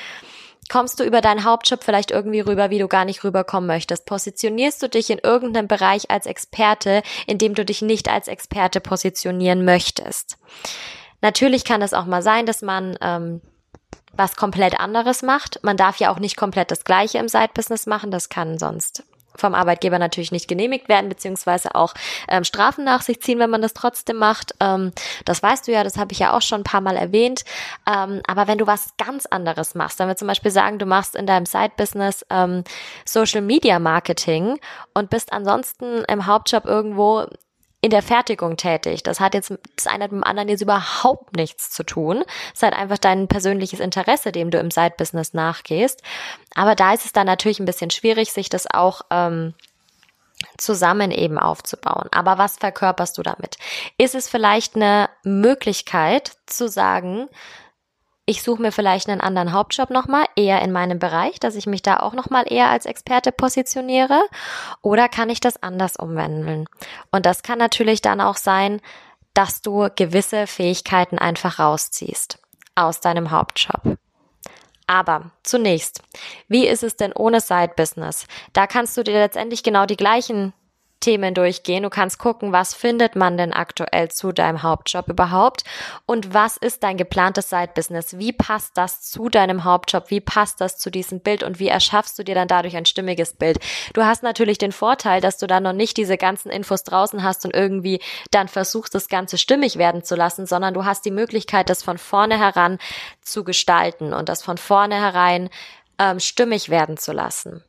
Kommst 0.68 1.00
du 1.00 1.04
über 1.04 1.20
deinen 1.20 1.44
Hauptjob 1.44 1.82
vielleicht 1.82 2.10
irgendwie 2.10 2.40
rüber, 2.40 2.70
wie 2.70 2.78
du 2.78 2.88
gar 2.88 3.04
nicht 3.04 3.24
rüberkommen 3.24 3.66
möchtest? 3.66 4.06
Positionierst 4.06 4.82
du 4.82 4.88
dich 4.88 5.10
in 5.10 5.18
irgendeinem 5.18 5.68
Bereich 5.68 6.10
als 6.10 6.26
Experte, 6.26 7.02
in 7.26 7.38
dem 7.38 7.54
du 7.54 7.64
dich 7.64 7.82
nicht 7.82 8.08
als 8.08 8.28
Experte 8.28 8.80
positionieren 8.80 9.64
möchtest? 9.64 10.36
Natürlich 11.20 11.64
kann 11.64 11.82
es 11.82 11.94
auch 11.94 12.06
mal 12.06 12.22
sein, 12.22 12.46
dass 12.46 12.62
man 12.62 12.96
ähm, 13.00 13.40
was 14.12 14.36
komplett 14.36 14.78
anderes 14.78 15.22
macht. 15.22 15.60
Man 15.62 15.76
darf 15.76 15.98
ja 15.98 16.12
auch 16.12 16.18
nicht 16.18 16.36
komplett 16.36 16.70
das 16.70 16.84
Gleiche 16.84 17.18
im 17.18 17.28
Side-Business 17.28 17.86
machen. 17.86 18.10
Das 18.10 18.28
kann 18.28 18.58
sonst 18.58 19.04
vom 19.38 19.54
Arbeitgeber 19.54 19.98
natürlich 19.98 20.32
nicht 20.32 20.48
genehmigt 20.48 20.88
werden, 20.88 21.08
beziehungsweise 21.08 21.74
auch 21.74 21.94
ähm, 22.28 22.44
Strafen 22.44 22.84
nach 22.84 23.02
sich 23.02 23.20
ziehen, 23.22 23.38
wenn 23.38 23.50
man 23.50 23.62
das 23.62 23.74
trotzdem 23.74 24.16
macht. 24.16 24.54
Ähm, 24.60 24.92
das 25.24 25.42
weißt 25.42 25.68
du 25.68 25.72
ja, 25.72 25.84
das 25.84 25.96
habe 25.96 26.12
ich 26.12 26.18
ja 26.18 26.36
auch 26.36 26.42
schon 26.42 26.60
ein 26.60 26.64
paar 26.64 26.80
Mal 26.80 26.96
erwähnt. 26.96 27.44
Ähm, 27.86 28.20
aber 28.26 28.48
wenn 28.48 28.58
du 28.58 28.66
was 28.66 28.94
ganz 28.98 29.26
anderes 29.26 29.74
machst, 29.74 29.98
wenn 29.98 30.08
wir 30.08 30.16
zum 30.16 30.28
Beispiel 30.28 30.50
sagen, 30.50 30.78
du 30.78 30.86
machst 30.86 31.16
in 31.16 31.26
deinem 31.26 31.46
Side-Business 31.46 32.26
ähm, 32.30 32.64
Social 33.04 33.42
Media 33.42 33.78
Marketing 33.78 34.58
und 34.94 35.10
bist 35.10 35.32
ansonsten 35.32 36.04
im 36.08 36.26
Hauptjob 36.26 36.64
irgendwo 36.64 37.26
in 37.80 37.90
der 37.90 38.02
Fertigung 38.02 38.56
tätig. 38.56 39.02
Das 39.02 39.20
hat 39.20 39.34
jetzt 39.34 39.52
das 39.76 39.86
eine 39.86 40.04
mit 40.04 40.12
dem 40.12 40.24
anderen 40.24 40.48
jetzt 40.48 40.62
überhaupt 40.62 41.36
nichts 41.36 41.70
zu 41.70 41.84
tun. 41.84 42.24
Es 42.48 42.58
ist 42.58 42.62
halt 42.62 42.74
einfach 42.74 42.98
dein 42.98 43.28
persönliches 43.28 43.80
Interesse, 43.80 44.32
dem 44.32 44.50
du 44.50 44.58
im 44.58 44.70
Side-Business 44.70 45.32
nachgehst. 45.32 46.02
Aber 46.54 46.74
da 46.74 46.92
ist 46.92 47.04
es 47.04 47.12
dann 47.12 47.26
natürlich 47.26 47.60
ein 47.60 47.66
bisschen 47.66 47.90
schwierig, 47.90 48.32
sich 48.32 48.48
das 48.48 48.66
auch 48.72 49.02
ähm, 49.10 49.54
zusammen 50.56 51.12
eben 51.12 51.38
aufzubauen. 51.38 52.08
Aber 52.10 52.36
was 52.36 52.56
verkörperst 52.56 53.16
du 53.16 53.22
damit? 53.22 53.58
Ist 53.96 54.16
es 54.16 54.28
vielleicht 54.28 54.74
eine 54.74 55.08
Möglichkeit 55.22 56.32
zu 56.46 56.68
sagen, 56.68 57.28
ich 58.28 58.42
suche 58.42 58.60
mir 58.60 58.72
vielleicht 58.72 59.08
einen 59.08 59.22
anderen 59.22 59.52
Hauptjob 59.52 59.88
nochmal, 59.88 60.26
eher 60.36 60.60
in 60.60 60.70
meinem 60.70 60.98
Bereich, 60.98 61.40
dass 61.40 61.54
ich 61.54 61.66
mich 61.66 61.80
da 61.80 62.00
auch 62.00 62.12
nochmal 62.12 62.44
eher 62.46 62.68
als 62.68 62.84
Experte 62.84 63.32
positioniere? 63.32 64.20
Oder 64.82 65.08
kann 65.08 65.30
ich 65.30 65.40
das 65.40 65.62
anders 65.62 65.96
umwandeln? 65.96 66.68
Und 67.10 67.24
das 67.24 67.42
kann 67.42 67.58
natürlich 67.58 68.02
dann 68.02 68.20
auch 68.20 68.36
sein, 68.36 68.82
dass 69.32 69.62
du 69.62 69.88
gewisse 69.96 70.46
Fähigkeiten 70.46 71.18
einfach 71.18 71.58
rausziehst 71.58 72.38
aus 72.74 73.00
deinem 73.00 73.30
Hauptjob. 73.30 73.96
Aber 74.86 75.30
zunächst, 75.42 76.02
wie 76.48 76.66
ist 76.66 76.82
es 76.82 76.96
denn 76.96 77.14
ohne 77.14 77.40
Side-Business? 77.40 78.26
Da 78.52 78.66
kannst 78.66 78.94
du 78.98 79.04
dir 79.04 79.14
letztendlich 79.14 79.62
genau 79.62 79.86
die 79.86 79.96
gleichen 79.96 80.52
Themen 81.00 81.34
durchgehen. 81.34 81.82
Du 81.82 81.90
kannst 81.90 82.18
gucken, 82.18 82.52
was 82.52 82.74
findet 82.74 83.16
man 83.16 83.36
denn 83.36 83.52
aktuell 83.52 84.10
zu 84.10 84.32
deinem 84.32 84.62
Hauptjob 84.62 85.08
überhaupt 85.08 85.64
und 86.06 86.34
was 86.34 86.56
ist 86.56 86.82
dein 86.82 86.96
geplantes 86.96 87.50
Side-Business? 87.50 88.18
Wie 88.18 88.32
passt 88.32 88.76
das 88.76 89.02
zu 89.02 89.28
deinem 89.28 89.64
Hauptjob? 89.64 90.10
Wie 90.10 90.20
passt 90.20 90.60
das 90.60 90.78
zu 90.78 90.90
diesem 90.90 91.20
Bild 91.20 91.42
und 91.42 91.58
wie 91.58 91.68
erschaffst 91.68 92.18
du 92.18 92.24
dir 92.24 92.34
dann 92.34 92.48
dadurch 92.48 92.76
ein 92.76 92.86
stimmiges 92.86 93.34
Bild? 93.34 93.58
Du 93.94 94.04
hast 94.04 94.22
natürlich 94.22 94.58
den 94.58 94.72
Vorteil, 94.72 95.20
dass 95.20 95.38
du 95.38 95.46
dann 95.46 95.62
noch 95.62 95.72
nicht 95.72 95.96
diese 95.96 96.16
ganzen 96.16 96.50
Infos 96.50 96.82
draußen 96.84 97.22
hast 97.22 97.44
und 97.44 97.54
irgendwie 97.54 98.00
dann 98.30 98.48
versuchst, 98.48 98.94
das 98.94 99.08
Ganze 99.08 99.38
stimmig 99.38 99.78
werden 99.78 100.02
zu 100.02 100.16
lassen, 100.16 100.46
sondern 100.46 100.74
du 100.74 100.84
hast 100.84 101.04
die 101.04 101.10
Möglichkeit, 101.10 101.70
das 101.70 101.82
von 101.82 101.98
vorne 101.98 102.38
heran 102.38 102.78
zu 103.22 103.44
gestalten 103.44 104.12
und 104.12 104.28
das 104.28 104.42
von 104.42 104.58
vorne 104.58 104.96
herein 104.96 105.50
ähm, 105.98 106.20
stimmig 106.20 106.68
werden 106.68 106.96
zu 106.96 107.12
lassen. 107.12 107.62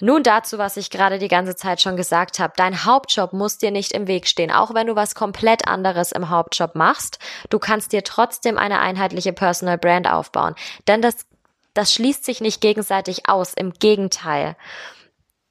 Nun 0.00 0.22
dazu, 0.22 0.58
was 0.58 0.76
ich 0.76 0.90
gerade 0.90 1.18
die 1.18 1.28
ganze 1.28 1.54
Zeit 1.54 1.80
schon 1.80 1.96
gesagt 1.96 2.38
habe. 2.38 2.54
Dein 2.56 2.84
Hauptjob 2.84 3.32
muss 3.32 3.58
dir 3.58 3.70
nicht 3.70 3.92
im 3.92 4.06
Weg 4.06 4.26
stehen. 4.26 4.50
Auch 4.50 4.74
wenn 4.74 4.86
du 4.86 4.96
was 4.96 5.14
komplett 5.14 5.68
anderes 5.68 6.12
im 6.12 6.30
Hauptjob 6.30 6.74
machst, 6.74 7.18
du 7.50 7.58
kannst 7.58 7.92
dir 7.92 8.02
trotzdem 8.02 8.58
eine 8.58 8.80
einheitliche 8.80 9.32
Personal 9.32 9.78
Brand 9.78 10.10
aufbauen. 10.10 10.54
Denn 10.88 11.02
das, 11.02 11.26
das 11.74 11.92
schließt 11.92 12.24
sich 12.24 12.40
nicht 12.40 12.60
gegenseitig 12.60 13.28
aus. 13.28 13.54
Im 13.54 13.72
Gegenteil. 13.72 14.56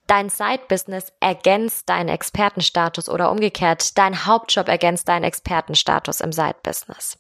Dein 0.08 0.30
Side-Business 0.30 1.14
ergänzt 1.20 1.88
deinen 1.88 2.10
Expertenstatus 2.10 3.10
oder 3.10 3.30
umgekehrt, 3.30 3.96
dein 3.96 4.26
Hauptjob 4.26 4.68
ergänzt 4.68 5.08
deinen 5.08 5.24
Expertenstatus 5.24 6.20
im 6.20 6.32
Side-Business. 6.32 7.16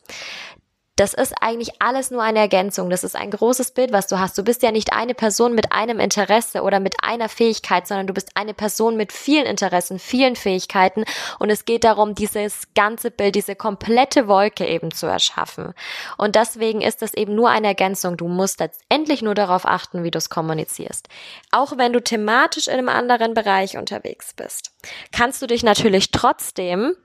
Das 0.99 1.13
ist 1.13 1.33
eigentlich 1.39 1.81
alles 1.81 2.11
nur 2.11 2.21
eine 2.21 2.39
Ergänzung. 2.39 2.89
Das 2.89 3.05
ist 3.05 3.15
ein 3.15 3.31
großes 3.31 3.71
Bild, 3.71 3.93
was 3.93 4.07
du 4.07 4.19
hast. 4.19 4.37
Du 4.37 4.43
bist 4.43 4.61
ja 4.63 4.71
nicht 4.73 4.91
eine 4.91 5.13
Person 5.13 5.55
mit 5.55 5.71
einem 5.71 5.97
Interesse 5.97 6.61
oder 6.61 6.81
mit 6.81 7.01
einer 7.01 7.29
Fähigkeit, 7.29 7.87
sondern 7.87 8.05
du 8.05 8.13
bist 8.13 8.31
eine 8.35 8.53
Person 8.53 8.97
mit 8.97 9.13
vielen 9.13 9.45
Interessen, 9.45 9.97
vielen 9.97 10.35
Fähigkeiten. 10.35 11.05
Und 11.39 11.51
es 11.51 11.63
geht 11.63 11.85
darum, 11.85 12.15
dieses 12.15 12.63
ganze 12.75 13.11
Bild, 13.11 13.35
diese 13.35 13.55
komplette 13.55 14.27
Wolke 14.27 14.67
eben 14.67 14.91
zu 14.91 15.07
erschaffen. 15.07 15.73
Und 16.17 16.35
deswegen 16.35 16.81
ist 16.81 17.01
das 17.01 17.13
eben 17.13 17.33
nur 17.33 17.49
eine 17.49 17.67
Ergänzung. 17.67 18.17
Du 18.17 18.27
musst 18.27 18.59
letztendlich 18.59 19.21
nur 19.21 19.35
darauf 19.35 19.65
achten, 19.65 20.03
wie 20.03 20.11
du 20.11 20.17
es 20.17 20.29
kommunizierst. 20.29 21.07
Auch 21.51 21.77
wenn 21.77 21.93
du 21.93 22.03
thematisch 22.03 22.67
in 22.67 22.73
einem 22.73 22.89
anderen 22.89 23.33
Bereich 23.33 23.77
unterwegs 23.77 24.33
bist, 24.33 24.71
kannst 25.13 25.41
du 25.41 25.47
dich 25.47 25.63
natürlich 25.63 26.11
trotzdem 26.11 26.97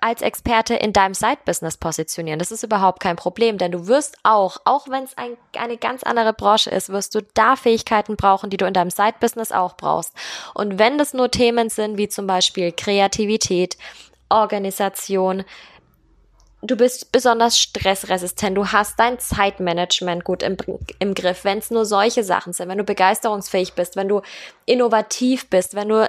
als 0.00 0.22
Experte 0.22 0.74
in 0.74 0.92
deinem 0.92 1.14
Side-Business 1.14 1.76
positionieren. 1.76 2.38
Das 2.38 2.52
ist 2.52 2.62
überhaupt 2.62 3.00
kein 3.00 3.16
Problem, 3.16 3.58
denn 3.58 3.72
du 3.72 3.86
wirst 3.86 4.18
auch, 4.22 4.58
auch 4.64 4.88
wenn 4.88 5.04
es 5.04 5.16
ein, 5.16 5.36
eine 5.56 5.76
ganz 5.76 6.02
andere 6.02 6.32
Branche 6.32 6.70
ist, 6.70 6.90
wirst 6.90 7.14
du 7.14 7.22
da 7.34 7.56
Fähigkeiten 7.56 8.16
brauchen, 8.16 8.50
die 8.50 8.56
du 8.56 8.66
in 8.66 8.74
deinem 8.74 8.90
Side-Business 8.90 9.52
auch 9.52 9.76
brauchst. 9.76 10.12
Und 10.54 10.78
wenn 10.78 10.98
das 10.98 11.14
nur 11.14 11.30
Themen 11.30 11.70
sind 11.70 11.96
wie 11.96 12.08
zum 12.08 12.26
Beispiel 12.26 12.72
Kreativität, 12.72 13.76
Organisation, 14.28 15.44
du 16.62 16.76
bist 16.76 17.12
besonders 17.12 17.58
stressresistent, 17.58 18.56
du 18.56 18.66
hast 18.66 18.98
dein 18.98 19.18
Zeitmanagement 19.18 20.24
gut 20.24 20.42
im, 20.42 20.56
im 20.98 21.14
Griff, 21.14 21.44
wenn 21.44 21.58
es 21.58 21.70
nur 21.70 21.86
solche 21.86 22.24
Sachen 22.24 22.52
sind, 22.52 22.68
wenn 22.68 22.78
du 22.78 22.84
begeisterungsfähig 22.84 23.74
bist, 23.74 23.96
wenn 23.96 24.08
du 24.08 24.20
innovativ 24.66 25.48
bist, 25.48 25.74
wenn 25.74 25.88
du 25.88 26.08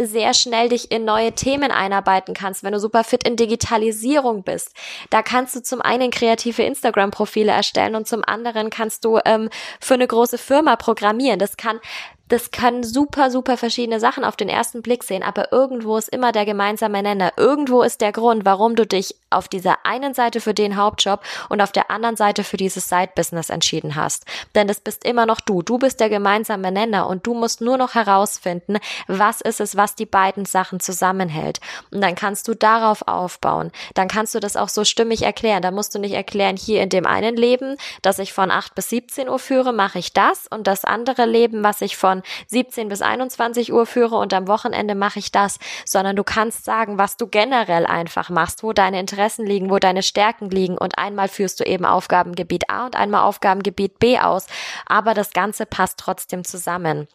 sehr 0.00 0.34
schnell 0.34 0.68
dich 0.68 0.90
in 0.90 1.04
neue 1.04 1.32
Themen 1.32 1.70
einarbeiten 1.70 2.34
kannst, 2.34 2.62
wenn 2.62 2.72
du 2.72 2.80
super 2.80 3.04
fit 3.04 3.26
in 3.26 3.36
Digitalisierung 3.36 4.42
bist. 4.42 4.72
Da 5.10 5.22
kannst 5.22 5.54
du 5.56 5.62
zum 5.62 5.80
einen 5.80 6.10
kreative 6.10 6.62
Instagram-Profile 6.62 7.52
erstellen 7.52 7.94
und 7.94 8.08
zum 8.08 8.22
anderen 8.24 8.70
kannst 8.70 9.04
du 9.04 9.18
ähm, 9.24 9.48
für 9.80 9.94
eine 9.94 10.06
große 10.06 10.38
Firma 10.38 10.76
programmieren. 10.76 11.38
Das 11.38 11.56
kann 11.56 11.80
das 12.28 12.50
können 12.50 12.84
super, 12.84 13.30
super 13.30 13.56
verschiedene 13.56 14.00
Sachen 14.00 14.24
auf 14.24 14.36
den 14.36 14.48
ersten 14.48 14.82
Blick 14.82 15.04
sehen, 15.04 15.22
aber 15.22 15.52
irgendwo 15.52 15.96
ist 15.96 16.08
immer 16.08 16.32
der 16.32 16.46
gemeinsame 16.46 17.02
Nenner. 17.02 17.32
Irgendwo 17.36 17.82
ist 17.82 18.00
der 18.00 18.12
Grund, 18.12 18.44
warum 18.44 18.76
du 18.76 18.86
dich 18.86 19.14
auf 19.30 19.48
dieser 19.48 19.84
einen 19.84 20.14
Seite 20.14 20.40
für 20.40 20.54
den 20.54 20.76
Hauptjob 20.76 21.20
und 21.48 21.60
auf 21.60 21.72
der 21.72 21.90
anderen 21.90 22.16
Seite 22.16 22.44
für 22.44 22.56
dieses 22.56 22.88
Side-Business 22.88 23.50
entschieden 23.50 23.94
hast. 23.94 24.24
Denn 24.54 24.68
das 24.68 24.80
bist 24.80 25.04
immer 25.04 25.26
noch 25.26 25.40
du. 25.40 25.62
Du 25.62 25.78
bist 25.78 26.00
der 26.00 26.08
gemeinsame 26.08 26.72
Nenner 26.72 27.08
und 27.08 27.26
du 27.26 27.34
musst 27.34 27.60
nur 27.60 27.76
noch 27.76 27.94
herausfinden, 27.94 28.78
was 29.06 29.40
ist 29.40 29.60
es, 29.60 29.76
was 29.76 29.94
die 29.94 30.06
beiden 30.06 30.46
Sachen 30.46 30.80
zusammenhält. 30.80 31.60
Und 31.90 32.00
dann 32.00 32.14
kannst 32.14 32.48
du 32.48 32.54
darauf 32.54 33.06
aufbauen. 33.06 33.70
Dann 33.94 34.08
kannst 34.08 34.34
du 34.34 34.40
das 34.40 34.56
auch 34.56 34.68
so 34.68 34.84
stimmig 34.84 35.22
erklären. 35.22 35.62
Da 35.62 35.70
musst 35.70 35.94
du 35.94 35.98
nicht 35.98 36.14
erklären, 36.14 36.56
hier 36.56 36.82
in 36.82 36.88
dem 36.88 37.06
einen 37.06 37.36
Leben, 37.36 37.76
das 38.02 38.18
ich 38.18 38.32
von 38.32 38.50
8 38.50 38.74
bis 38.74 38.88
17 38.90 39.28
Uhr 39.28 39.38
führe, 39.38 39.72
mache 39.72 39.98
ich 39.98 40.12
das 40.12 40.46
und 40.48 40.66
das 40.66 40.84
andere 40.84 41.26
Leben, 41.26 41.64
was 41.64 41.80
ich 41.80 41.96
von 41.96 42.13
17 42.48 42.88
bis 42.88 43.02
21 43.02 43.72
Uhr 43.72 43.86
führe 43.86 44.16
und 44.16 44.32
am 44.34 44.48
Wochenende 44.48 44.94
mache 44.94 45.18
ich 45.18 45.32
das, 45.32 45.58
sondern 45.84 46.16
du 46.16 46.24
kannst 46.24 46.64
sagen, 46.64 46.98
was 46.98 47.16
du 47.16 47.26
generell 47.26 47.86
einfach 47.86 48.30
machst, 48.30 48.62
wo 48.62 48.72
deine 48.72 49.00
Interessen 49.00 49.46
liegen, 49.46 49.70
wo 49.70 49.78
deine 49.78 50.02
Stärken 50.02 50.50
liegen 50.50 50.78
und 50.78 50.98
einmal 50.98 51.28
führst 51.28 51.60
du 51.60 51.64
eben 51.64 51.84
Aufgabengebiet 51.84 52.70
A 52.70 52.86
und 52.86 52.96
einmal 52.96 53.22
Aufgabengebiet 53.22 53.98
B 53.98 54.18
aus, 54.18 54.46
aber 54.86 55.14
das 55.14 55.32
Ganze 55.32 55.66
passt 55.66 55.98
trotzdem 55.98 56.44
zusammen. 56.44 57.08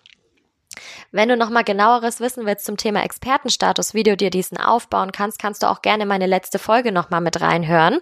Wenn 1.12 1.30
du 1.30 1.38
nochmal 1.38 1.64
genaueres 1.64 2.20
wissen 2.20 2.46
willst 2.46 2.66
zum 2.66 2.78
Thema 2.78 3.04
Expertenstatus, 3.04 3.94
wie 3.94 4.04
du 4.04 4.16
dir 4.16 4.30
diesen 4.30 4.58
aufbauen 4.58 5.12
kannst, 5.12 5.40
kannst 5.40 5.64
du 5.64 5.68
auch 5.70 5.82
gerne 5.82 6.06
meine 6.06 6.26
letzte 6.26 6.60
Folge 6.60 6.92
nochmal 6.92 7.22
mit 7.22 7.42
reinhören. 7.42 8.00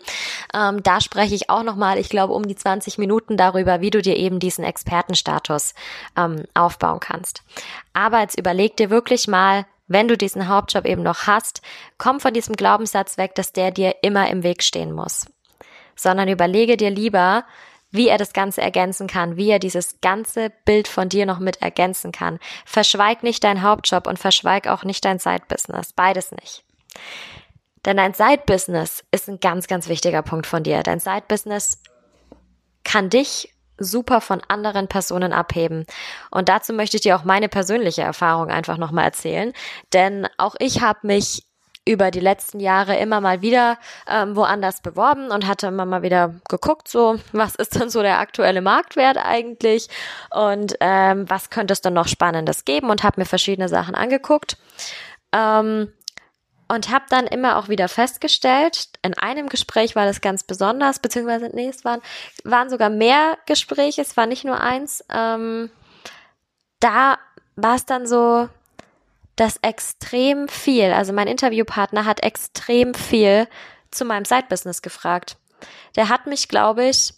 Ähm, 0.53 0.83
da 0.83 1.01
spreche 1.01 1.35
ich 1.35 1.49
auch 1.49 1.63
nochmal, 1.63 1.97
ich 1.97 2.09
glaube, 2.09 2.33
um 2.33 2.47
die 2.47 2.55
20 2.55 2.97
Minuten 2.97 3.37
darüber, 3.37 3.81
wie 3.81 3.89
du 3.89 4.01
dir 4.01 4.17
eben 4.17 4.39
diesen 4.39 4.63
Expertenstatus 4.63 5.73
ähm, 6.17 6.43
aufbauen 6.53 6.99
kannst. 6.99 7.43
Aber 7.93 8.19
jetzt 8.21 8.37
überleg 8.37 8.77
dir 8.77 8.89
wirklich 8.89 9.27
mal, 9.27 9.65
wenn 9.87 10.07
du 10.07 10.17
diesen 10.17 10.47
Hauptjob 10.47 10.85
eben 10.85 11.01
noch 11.01 11.27
hast, 11.27 11.61
komm 11.97 12.19
von 12.19 12.33
diesem 12.33 12.55
Glaubenssatz 12.55 13.17
weg, 13.17 13.35
dass 13.35 13.53
der 13.53 13.71
dir 13.71 13.95
immer 14.01 14.29
im 14.29 14.43
Weg 14.43 14.61
stehen 14.63 14.91
muss. 14.91 15.25
Sondern 15.95 16.27
überlege 16.27 16.77
dir 16.77 16.91
lieber, 16.91 17.45
wie 17.91 18.07
er 18.07 18.17
das 18.17 18.33
Ganze 18.33 18.61
ergänzen 18.61 19.07
kann, 19.07 19.37
wie 19.37 19.49
er 19.49 19.59
dieses 19.59 20.01
ganze 20.01 20.51
Bild 20.65 20.87
von 20.87 21.09
dir 21.09 21.25
noch 21.25 21.39
mit 21.39 21.61
ergänzen 21.61 22.11
kann. 22.11 22.39
Verschweig 22.65 23.23
nicht 23.23 23.43
deinen 23.43 23.61
Hauptjob 23.61 24.07
und 24.07 24.19
verschweig 24.19 24.67
auch 24.67 24.83
nicht 24.83 25.05
dein 25.05 25.19
Side-Business. 25.19 25.93
Beides 25.93 26.31
nicht. 26.31 26.63
Denn 27.85 27.97
dein 27.97 28.13
Side-Business 28.13 29.03
ist 29.11 29.29
ein 29.29 29.39
ganz, 29.39 29.67
ganz 29.67 29.87
wichtiger 29.87 30.21
Punkt 30.21 30.47
von 30.47 30.63
dir. 30.63 30.83
Dein 30.83 30.99
Side-Business 30.99 31.81
kann 32.83 33.09
dich 33.09 33.53
super 33.77 34.21
von 34.21 34.41
anderen 34.47 34.87
Personen 34.87 35.33
abheben. 35.33 35.85
Und 36.31 36.49
dazu 36.49 36.73
möchte 36.73 36.97
ich 36.97 37.03
dir 37.03 37.15
auch 37.15 37.23
meine 37.23 37.47
persönliche 37.47 38.01
Erfahrung 38.01 38.49
einfach 38.49 38.77
nochmal 38.77 39.05
erzählen. 39.05 39.53
Denn 39.93 40.27
auch 40.37 40.55
ich 40.59 40.81
habe 40.81 40.99
mich 41.03 41.43
über 41.87 42.11
die 42.11 42.19
letzten 42.19 42.59
Jahre 42.59 42.97
immer 42.97 43.21
mal 43.21 43.41
wieder 43.41 43.77
ähm, 44.07 44.35
woanders 44.35 44.81
beworben 44.81 45.31
und 45.31 45.47
hatte 45.47 45.67
immer 45.67 45.85
mal 45.85 46.01
wieder 46.01 46.35
geguckt, 46.49 46.87
so 46.87 47.19
was 47.31 47.55
ist 47.55 47.79
denn 47.79 47.89
so 47.89 48.01
der 48.01 48.19
aktuelle 48.19 48.61
Marktwert 48.61 49.17
eigentlich 49.17 49.87
und 50.29 50.75
ähm, 50.79 51.29
was 51.29 51.49
könnte 51.49 51.73
es 51.73 51.81
dann 51.81 51.93
noch 51.93 52.07
Spannendes 52.07 52.65
geben 52.65 52.89
und 52.89 53.03
habe 53.03 53.21
mir 53.21 53.25
verschiedene 53.25 53.69
Sachen 53.69 53.95
angeguckt. 53.95 54.57
Ähm, 55.31 55.91
und 56.69 56.91
habe 56.91 57.05
dann 57.09 57.27
immer 57.27 57.57
auch 57.57 57.69
wieder 57.69 57.87
festgestellt, 57.87 58.89
in 59.01 59.13
einem 59.13 59.47
Gespräch 59.47 59.95
war 59.95 60.05
das 60.05 60.19
ganz 60.19 60.43
besonders, 60.43 60.99
beziehungsweise, 60.99 61.49
nee, 61.53 61.69
es 61.69 61.85
waren, 61.85 62.01
waren 62.43 62.69
sogar 62.69 62.89
mehr 62.89 63.37
Gespräche, 63.45 64.01
es 64.01 64.17
war 64.17 64.25
nicht 64.25 64.43
nur 64.43 64.59
eins. 64.59 65.03
Ähm, 65.09 65.69
da 66.79 67.19
war 67.55 67.75
es 67.75 67.85
dann 67.85 68.05
so, 68.05 68.49
dass 69.37 69.57
extrem 69.61 70.49
viel, 70.49 70.91
also 70.91 71.13
mein 71.13 71.27
Interviewpartner 71.27 72.05
hat 72.05 72.23
extrem 72.23 72.93
viel 72.93 73.47
zu 73.91 74.03
meinem 74.03 74.25
Side-Business 74.25 74.81
gefragt. 74.81 75.37
Der 75.95 76.09
hat 76.09 76.27
mich, 76.27 76.49
glaube 76.49 76.85
ich, 76.85 77.13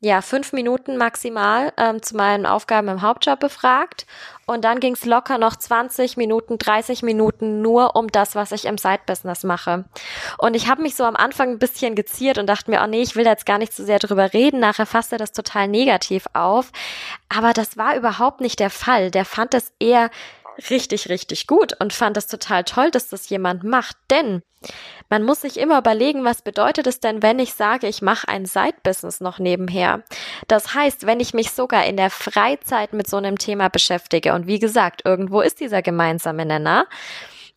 ja, 0.00 0.22
fünf 0.22 0.52
Minuten 0.52 0.96
maximal 0.96 1.72
ähm, 1.76 2.00
zu 2.02 2.16
meinen 2.16 2.46
Aufgaben 2.46 2.86
im 2.86 3.02
Hauptjob 3.02 3.40
befragt. 3.40 4.06
Und 4.46 4.64
dann 4.64 4.78
ging's 4.78 5.04
locker 5.04 5.38
noch 5.38 5.56
20 5.56 6.16
Minuten, 6.16 6.56
30 6.56 7.02
Minuten 7.02 7.60
nur 7.62 7.96
um 7.96 8.06
das, 8.06 8.36
was 8.36 8.52
ich 8.52 8.64
im 8.64 8.78
Side-Business 8.78 9.42
mache. 9.42 9.84
Und 10.38 10.54
ich 10.54 10.68
habe 10.68 10.82
mich 10.82 10.94
so 10.94 11.04
am 11.04 11.16
Anfang 11.16 11.50
ein 11.50 11.58
bisschen 11.58 11.96
geziert 11.96 12.38
und 12.38 12.46
dachte 12.46 12.70
mir, 12.70 12.80
oh 12.82 12.86
nee, 12.86 13.02
ich 13.02 13.16
will 13.16 13.24
da 13.24 13.30
jetzt 13.30 13.44
gar 13.44 13.58
nicht 13.58 13.74
so 13.74 13.84
sehr 13.84 13.98
drüber 13.98 14.32
reden. 14.32 14.60
Nachher 14.60 14.86
fasst 14.86 15.10
er 15.10 15.18
das 15.18 15.32
total 15.32 15.66
negativ 15.66 16.26
auf. 16.32 16.70
Aber 17.28 17.52
das 17.52 17.76
war 17.76 17.96
überhaupt 17.96 18.40
nicht 18.40 18.60
der 18.60 18.70
Fall. 18.70 19.10
Der 19.10 19.24
fand 19.24 19.52
es 19.52 19.72
eher 19.80 20.10
richtig, 20.70 21.08
richtig 21.08 21.46
gut 21.46 21.78
und 21.80 21.92
fand 21.92 22.16
es 22.16 22.26
total 22.26 22.64
toll, 22.64 22.90
dass 22.90 23.08
das 23.08 23.28
jemand 23.28 23.64
macht. 23.64 23.96
Denn 24.10 24.42
man 25.08 25.22
muss 25.22 25.42
sich 25.42 25.58
immer 25.58 25.78
überlegen, 25.78 26.24
was 26.24 26.42
bedeutet 26.42 26.86
es 26.86 27.00
denn, 27.00 27.22
wenn 27.22 27.38
ich 27.38 27.54
sage, 27.54 27.86
ich 27.86 28.02
mache 28.02 28.28
ein 28.28 28.44
Side-Business 28.44 29.20
noch 29.20 29.38
nebenher. 29.38 30.02
Das 30.48 30.74
heißt, 30.74 31.06
wenn 31.06 31.20
ich 31.20 31.32
mich 31.32 31.52
sogar 31.52 31.86
in 31.86 31.96
der 31.96 32.10
Freizeit 32.10 32.92
mit 32.92 33.08
so 33.08 33.16
einem 33.16 33.38
Thema 33.38 33.68
beschäftige 33.68 34.34
und 34.34 34.46
wie 34.46 34.58
gesagt, 34.58 35.02
irgendwo 35.04 35.40
ist 35.40 35.60
dieser 35.60 35.82
gemeinsame 35.82 36.44
Nenner, 36.44 36.86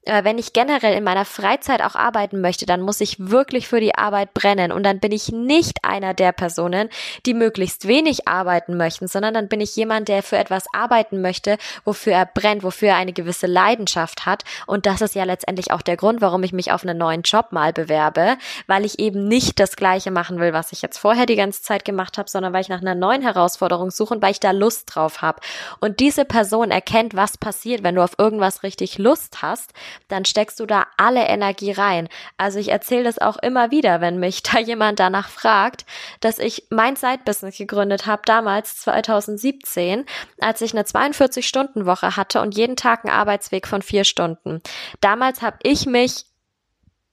äh, 0.04 0.24
wenn 0.24 0.38
ich 0.38 0.54
generell 0.54 0.96
in 0.96 1.04
meiner 1.04 1.26
Freizeit 1.26 1.82
auch 1.82 1.96
arbeiten 1.96 2.42
möchte, 2.42 2.66
dann 2.66 2.82
muss 2.82 3.02
ich 3.02 3.18
wirklich 3.20 3.68
für 3.68 3.80
die 3.80 3.96
Arbeit 3.96 4.34
brennen. 4.34 4.72
Und 4.72 4.84
dann 4.84 5.00
bin 5.00 5.12
ich 5.12 5.32
nicht 5.32 5.84
einer 5.84 6.14
der 6.14 6.32
Personen, 6.32 6.90
die 7.26 7.34
möglichst 7.34 7.88
wenig 7.88 8.28
arbeiten 8.28 8.78
möchten, 8.78 9.08
sondern 9.08 9.34
dann 9.34 9.48
bin 9.48 9.62
ich 9.62 9.76
jemand, 9.76 10.08
der 10.08 10.24
für 10.24 10.38
etwas 10.38 10.66
arbeiten 10.74 11.22
möchte, 11.22 11.58
wofür 11.86 12.14
er 12.14 12.26
brennt, 12.26 12.64
wofür 12.64 12.90
er 12.90 12.96
eine 12.96 13.14
gewisse 13.14 13.48
Leidenschaft 13.48 14.26
hat. 14.26 14.44
Und 14.66 14.86
das 14.86 15.02
ist 15.02 15.16
ja 15.16 15.24
letztendlich 15.24 15.72
auch 15.72 15.82
der 15.82 15.98
Grund, 15.98 16.22
warum 16.22 16.44
ich 16.44 16.54
mich 16.54 16.72
auf 16.72 16.84
einen 16.84 16.98
neuen 16.98 17.22
Job 17.22 17.52
mal 17.52 17.74
bewerbe, 17.74 18.38
weil 18.68 18.86
ich 18.86 19.00
eben 19.00 19.28
nicht 19.28 19.60
das 19.60 19.76
Gleiche 19.76 20.12
machen 20.12 20.40
will, 20.40 20.54
was 20.54 20.72
ich 20.72 20.82
jetzt 20.82 20.98
vorher 20.98 21.26
die 21.26 21.36
ganze 21.36 21.62
Zeit 21.62 21.86
gemacht 21.86 22.18
habe, 22.18 22.30
sondern 22.30 22.54
weil 22.54 22.62
ich 22.62 22.70
nach 22.70 22.82
einer 22.82 22.96
neuen 22.96 23.22
Herausforderung 23.22 23.92
suche 23.92 24.16
und 24.16 24.22
weil 24.22 24.32
ich 24.32 24.40
da 24.40 24.52
Lust 24.52 24.96
drauf 24.96 25.22
habe. 25.22 25.42
Und 25.80 26.00
diese 26.00 26.26
Person 26.26 26.72
erkennt, 26.72 27.16
was 27.16 27.38
passiert, 27.38 27.84
wenn 27.84 27.96
du 27.96 28.04
auf 28.04 28.18
irgendwas 28.18 28.64
richtig 28.64 28.98
Lust 28.98 29.42
hast 29.42 29.74
dann 30.08 30.26
steckst 30.26 30.60
du 30.60 30.66
da 30.66 30.88
alle 30.98 31.28
Energie 31.28 31.72
rein. 31.72 32.10
Also 32.38 32.60
ich 32.60 32.70
erzähle 32.70 33.04
das 33.04 33.20
auch 33.20 33.38
immer 33.38 33.72
wieder, 33.72 34.02
wenn 34.02 34.20
mich 34.20 34.44
da 34.44 34.60
jemand 34.60 35.00
danach 35.00 35.30
fragt, 35.30 35.86
dass 36.20 36.40
ich 36.40 36.68
mein 36.70 36.96
Side-Business 36.96 37.58
gegründet 37.58 38.06
habe, 38.06 38.22
damals 38.26 38.78
2017, 38.82 40.06
als 40.40 40.62
ich 40.62 40.74
eine 40.74 40.84
42-Stunden-Woche 40.84 42.16
hatte 42.18 42.42
und 42.42 42.56
jeden 42.56 42.76
Tag 42.76 43.06
einen 43.06 43.14
Arbeitsweg 43.14 43.68
von 43.68 43.82
vier 43.82 44.04
Stunden. 44.04 44.62
Damals 45.00 45.42
habe 45.42 45.58
ich 45.64 45.86
mich 45.86 46.26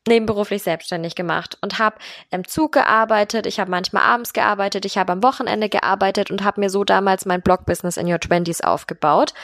nebenberuflich 0.09 0.62
selbstständig 0.62 1.14
gemacht 1.14 1.59
und 1.61 1.79
habe 1.79 1.97
im 2.31 2.47
Zug 2.47 2.73
gearbeitet, 2.73 3.47
ich 3.47 3.61
habe 3.61 3.71
manchmal 3.71 4.03
abends 4.03 4.33
gearbeitet, 4.33 4.85
ich 4.85 4.99
habe 4.99 5.12
am 5.12 5.23
Wochenende 5.23 5.69
gearbeitet 5.69 6.31
und 6.31 6.43
habe 6.43 6.61
mir 6.61 6.71
so 6.71 6.83
damals 6.83 7.27
mein 7.27 7.43
Blog-Business 7.43 7.97
in 7.97 8.11
Your 8.11 8.19
Twenties 8.21 8.61
aufgebaut. 8.61 9.35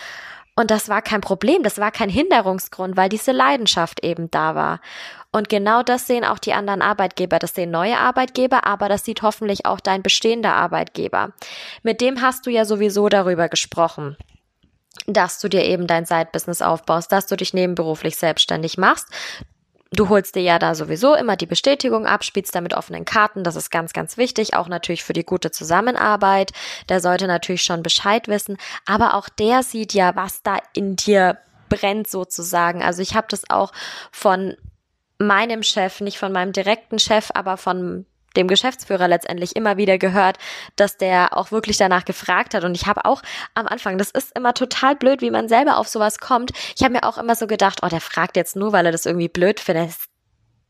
Und 0.57 0.71
das 0.71 0.89
war 0.89 1.03
kein 1.03 1.21
Problem, 1.21 1.63
das 1.63 1.79
war 1.79 1.91
kein 1.91 2.09
Hinderungsgrund, 2.09 2.97
weil 2.97 3.09
diese 3.09 3.33
Leidenschaft 3.33 4.05
eben 4.05 4.31
da 4.31 4.55
war. 4.55 4.81
Und 5.33 5.49
genau 5.49 5.83
das 5.83 6.07
sehen 6.07 6.25
auch 6.25 6.39
die 6.39 6.53
anderen 6.53 6.81
Arbeitgeber. 6.81 7.41
Das 7.41 7.55
sehen 7.55 7.73
neue 7.73 7.99
Arbeitgeber, 7.99 8.65
aber 8.65 8.89
das 8.89 9.05
sieht 9.05 9.23
hoffentlich 9.23 9.67
auch 9.67 9.81
dein 9.81 10.03
bestehender 10.03 10.55
Arbeitgeber. 10.55 11.33
Mit 11.83 12.01
dem 12.01 12.23
hast 12.23 12.47
du 12.47 12.51
ja 12.51 12.65
sowieso 12.65 13.09
darüber 13.09 13.49
gesprochen 13.49 14.17
dass 15.07 15.41
du 15.41 15.49
dir 15.49 15.65
eben 15.65 15.87
dein 15.87 16.07
Side-Business 16.07 16.63
aufbaust, 16.63 17.13
dass 17.13 17.27
du 17.27 17.37
dich 17.37 17.53
nebenberuflich 17.53 18.17
selbstständig 18.17 18.79
machst. 18.79 19.09
Du 19.95 20.09
holst 20.09 20.35
dir 20.35 20.43
ja 20.43 20.59
da 20.59 20.75
sowieso 20.75 21.15
immer 21.15 21.37
die 21.37 21.47
Bestätigung 21.47 22.07
ab, 22.07 22.25
spielst 22.25 22.55
da 22.55 22.61
mit 22.61 22.75
offenen 22.75 23.05
Karten. 23.05 23.45
Das 23.45 23.55
ist 23.55 23.71
ganz, 23.71 23.93
ganz 23.93 24.17
wichtig, 24.17 24.55
auch 24.55 24.67
natürlich 24.67 25.05
für 25.05 25.13
die 25.13 25.25
gute 25.25 25.51
Zusammenarbeit. 25.53 26.53
Der 26.89 27.01
sollte 27.01 27.27
natürlich 27.29 27.63
schon 27.63 27.83
Bescheid 27.83 28.27
wissen, 28.27 28.57
aber 28.87 29.15
auch 29.15 29.29
der 29.29 29.63
sieht 29.63 29.95
ja, 29.95 30.17
was 30.17 30.43
da 30.43 30.59
in 30.73 30.97
dir 30.97 31.39
brennt 31.69 32.09
sozusagen. 32.09 32.83
Also 32.83 33.03
ich 33.03 33.15
habe 33.15 33.29
das 33.31 33.49
auch 33.49 33.73
von 34.11 34.57
meinem 35.19 35.63
Chef, 35.63 36.01
nicht 36.01 36.19
von 36.19 36.33
meinem 36.33 36.53
direkten 36.53 36.99
Chef, 36.99 37.31
aber 37.35 37.57
von 37.57 38.05
dem 38.37 38.49
Geschäftsführer 38.49 39.09
letztendlich 39.09 39.57
immer 39.57 39.77
wieder 39.77 39.99
gehört, 39.99 40.39
dass 40.77 40.97
der 40.97 41.37
auch 41.37 41.51
wirklich 41.51 41.77
danach 41.77 42.05
gefragt 42.05 42.55
hat. 42.55 42.65
Und 42.65 42.75
ich 42.75 42.87
habe 42.87 43.05
auch 43.05 43.23
am 43.55 43.67
Anfang, 43.67 43.99
das 43.99 44.11
ist 44.11 44.37
immer 44.37 44.55
total 44.55 44.97
blöd, 44.97 45.21
wie 45.21 45.31
man 45.31 45.49
selber 45.49 45.79
auf 45.79 45.89
sowas 45.89 46.19
kommt. 46.19 46.53
Ich 46.77 46.83
habe 46.83 46.95
mir 46.95 47.05
auch 47.05 47.19
immer 47.19 47.37
so 47.37 47.47
gedacht, 47.47 47.81
oh, 47.83 47.89
der 47.89 48.01
fragt 48.01 48.37
jetzt 48.37 48.57
nur, 48.57 48.73
weil 48.73 48.87
er 48.87 48.93
das 48.93 49.07
irgendwie 49.07 49.29
blöd 49.29 49.61
findet 49.61 49.95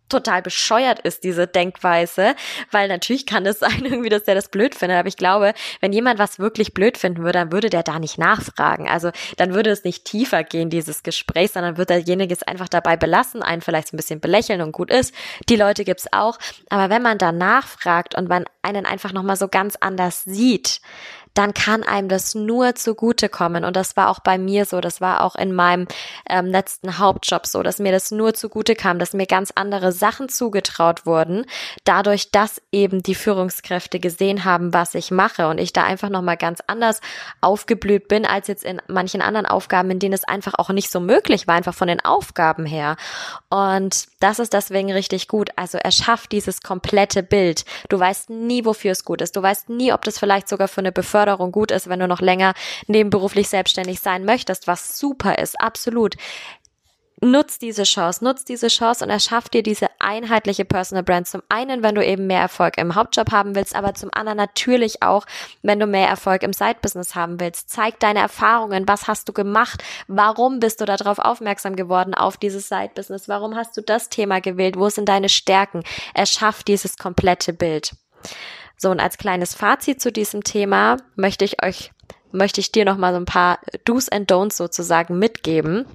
total 0.09 0.43
bescheuert 0.43 1.01
ist, 1.01 1.25
diese 1.25 1.47
Denkweise, 1.47 2.35
weil 2.71 2.89
natürlich 2.89 3.27
kann 3.27 3.47
es 3.47 3.59
sein, 3.65 3.85
irgendwie, 3.85 4.09
dass 4.09 4.25
der 4.25 4.35
das 4.35 4.49
blöd 4.49 4.75
findet, 4.75 4.99
aber 4.99 5.09
ich 5.09 5.17
glaube, 5.17 5.55
wenn 5.81 5.93
jemand 5.93 6.19
was 6.19 6.39
wirklich 6.39 6.75
blöd 6.75 6.99
finden 6.99 7.23
würde, 7.23 7.39
dann 7.39 7.53
würde 7.53 7.71
der 7.71 7.83
da 7.83 7.99
nicht 7.99 8.19
nachfragen. 8.19 8.89
Also 8.89 9.11
dann 9.37 9.55
würde 9.55 9.71
es 9.71 9.85
nicht 9.85 10.05
tiefer 10.05 10.45
gehen, 10.45 10.71
dieses 10.71 11.03
Gespräch, 11.03 11.53
sondern 11.53 11.77
wird 11.77 11.91
derjenige 11.91 12.35
es 12.35 12.43
einfach 12.43 12.69
dabei 12.69 12.97
belassen, 12.97 13.43
einen 13.43 13.63
vielleicht 13.63 13.93
ein 13.93 13.97
bisschen 13.97 14.21
belächeln 14.21 14.61
und 14.61 14.73
gut 14.73 14.91
ist. 14.91 15.15
Die 15.49 15.57
Leute 15.57 15.85
gibt's 15.85 16.13
auch. 16.13 16.39
Aber 16.69 16.91
wenn 16.91 17.03
man 17.03 17.19
da 17.19 17.33
nachfragt 17.33 18.15
und 18.15 18.29
man 18.29 18.45
einen 18.63 18.87
einfach 18.87 19.13
nochmal 19.13 19.37
so 19.37 19.49
ganz 19.49 19.77
anders 19.77 20.25
sieht, 20.25 20.81
dann 21.35 21.53
kann 21.53 21.83
einem 21.83 22.09
das 22.09 22.35
nur 22.35 22.77
zugutekommen. 22.77 23.65
Und 23.65 23.75
das 23.77 23.97
war 23.97 24.09
auch 24.09 24.21
bei 24.21 24.39
mir 24.39 24.65
so, 24.65 24.81
das 24.81 25.01
war 25.01 25.23
auch 25.23 25.35
in 25.35 25.53
meinem 25.53 25.87
ähm, 26.29 26.47
letzten 26.47 26.99
Hauptjob 26.99 27.47
so, 27.47 27.63
dass 27.63 27.81
mir 27.81 27.93
das 27.93 28.13
nur 28.13 28.35
zugute 28.35 28.77
kam, 28.77 28.99
dass 29.01 29.13
mir 29.13 29.27
ganz 29.27 29.53
andere 29.55 29.93
Sachen 29.93 30.29
zugetraut 30.29 31.07
wurden, 31.07 31.45
dadurch, 31.83 32.31
dass 32.31 32.63
eben 32.71 33.03
die 33.03 33.17
Führungskräfte 33.17 33.99
gesehen 33.99 34.45
haben, 34.45 34.73
was 34.73 34.95
ich 34.95 35.11
mache 35.11 35.49
und 35.49 35.59
ich 35.59 35.73
da 35.73 35.83
einfach 35.83 36.09
nochmal 36.09 36.37
ganz 36.37 36.61
anders 36.67 37.01
aufgeblüht 37.41 38.07
bin, 38.07 38.25
als 38.25 38.47
jetzt 38.47 38.65
in 38.65 38.81
manchen 38.87 39.21
anderen 39.21 39.47
Aufgaben, 39.47 39.91
in 39.91 39.99
denen 39.99 40.15
es 40.15 40.25
einfach 40.25 40.55
auch 40.57 40.71
nicht 40.71 40.91
so 40.91 41.01
möglich 41.01 41.49
war, 41.49 41.57
einfach 41.57 41.75
von 41.75 41.89
den 41.89 42.05
Aufgaben 42.05 42.65
her. 42.65 42.97
Und 43.51 44.07
das 44.21 44.39
ist 44.39 44.53
deswegen 44.53 44.93
richtig 44.93 45.27
gut. 45.27 45.51
Also 45.57 45.79
er 45.79 45.91
schafft 45.91 46.31
dieses 46.31 46.61
komplette 46.61 47.25
Bild. 47.25 47.65
Du 47.89 47.99
weißt 47.99 48.31
nie, 48.31 48.65
wofür 48.65 48.93
es 48.93 49.05
gut 49.05 49.21
ist. 49.21 49.35
Du 49.35 49.43
weißt 49.43 49.69
nie, 49.69 49.93
ob 49.93 50.05
das 50.05 50.19
vielleicht 50.19 50.49
sogar 50.49 50.69
für 50.69 50.81
eine 50.81 50.93
Beförderung 50.93 51.24
Förderung 51.25 51.53
gut 51.53 51.71
ist, 51.71 51.89
wenn 51.89 52.01
du 52.01 52.07
noch 52.07 52.21
länger 52.21 52.53
nebenberuflich 52.87 53.49
selbstständig 53.49 54.01
sein 54.01 54.27
möchtest, 54.27 54.67
was 54.67 54.99
super 54.99 55.39
ist, 55.39 55.59
absolut. 55.59 56.17
Nutz 57.23 57.59
diese 57.59 57.85
Chance, 57.85 58.23
nutz 58.23 58.45
diese 58.45 58.69
Chance 58.69 59.03
und 59.03 59.11
erschaff 59.11 59.49
dir 59.49 59.63
diese 59.63 59.87
einheitliche 60.01 60.67
Personal 60.67 61.03
Brand. 61.03 61.27
Zum 61.27 61.41
einen, 61.49 61.83
wenn 61.83 61.95
du 61.95 62.05
eben 62.05 62.27
mehr 62.27 62.41
Erfolg 62.41 62.77
im 62.77 62.95
Hauptjob 62.95 63.33
haben 63.33 63.55
willst, 63.55 63.75
aber 63.75 63.95
zum 63.95 64.11
anderen 64.13 64.37
natürlich 64.37 65.03
auch, 65.03 65.25
wenn 65.63 65.81
du 65.81 65.87
mehr 65.87 66.09
Erfolg 66.09 66.43
im 66.43 66.53
Side-Business 66.53 67.15
haben 67.15 67.41
willst. 67.41 67.71
Zeig 67.71 67.99
deine 68.01 68.19
Erfahrungen. 68.19 68.87
Was 68.87 69.09
hast 69.09 69.27
du 69.31 69.33
gemacht? 69.33 69.83
Warum 70.07 70.61
bist 70.61 70.83
du 70.83 70.85
darauf 70.85 71.19
aufmerksam 71.19 71.77
geworden, 71.77 72.13
auf 72.13 72.37
dieses 72.37 72.69
Side-Business? 72.69 73.27
Warum 73.29 73.57
hast 73.57 73.75
du 73.79 73.81
das 73.81 74.11
Thema 74.11 74.43
gewählt? 74.43 74.77
Wo 74.77 74.91
sind 74.91 75.09
deine 75.09 75.31
Stärken? 75.31 75.83
Erschaff 76.13 76.63
dieses 76.63 76.99
komplette 76.99 77.55
Bild. 77.55 77.93
So, 78.77 78.91
und 78.91 79.01
als 79.01 79.19
kleines 79.19 79.55
Fazit 79.55 80.01
zu 80.01 80.13
diesem 80.13 80.45
Thema 80.45 80.97
möchte 81.17 81.45
ich 81.45 81.63
euch, 81.63 81.93
möchte 82.33 82.61
ich 82.61 82.73
dir 82.73 82.85
noch 82.85 82.97
mal 82.97 83.13
so 83.13 83.21
ein 83.21 83.25
paar 83.25 83.59
Do's 83.85 84.09
and 84.09 84.31
Don'ts 84.31 84.57
sozusagen 84.57 85.19
mitgeben. 85.19 85.87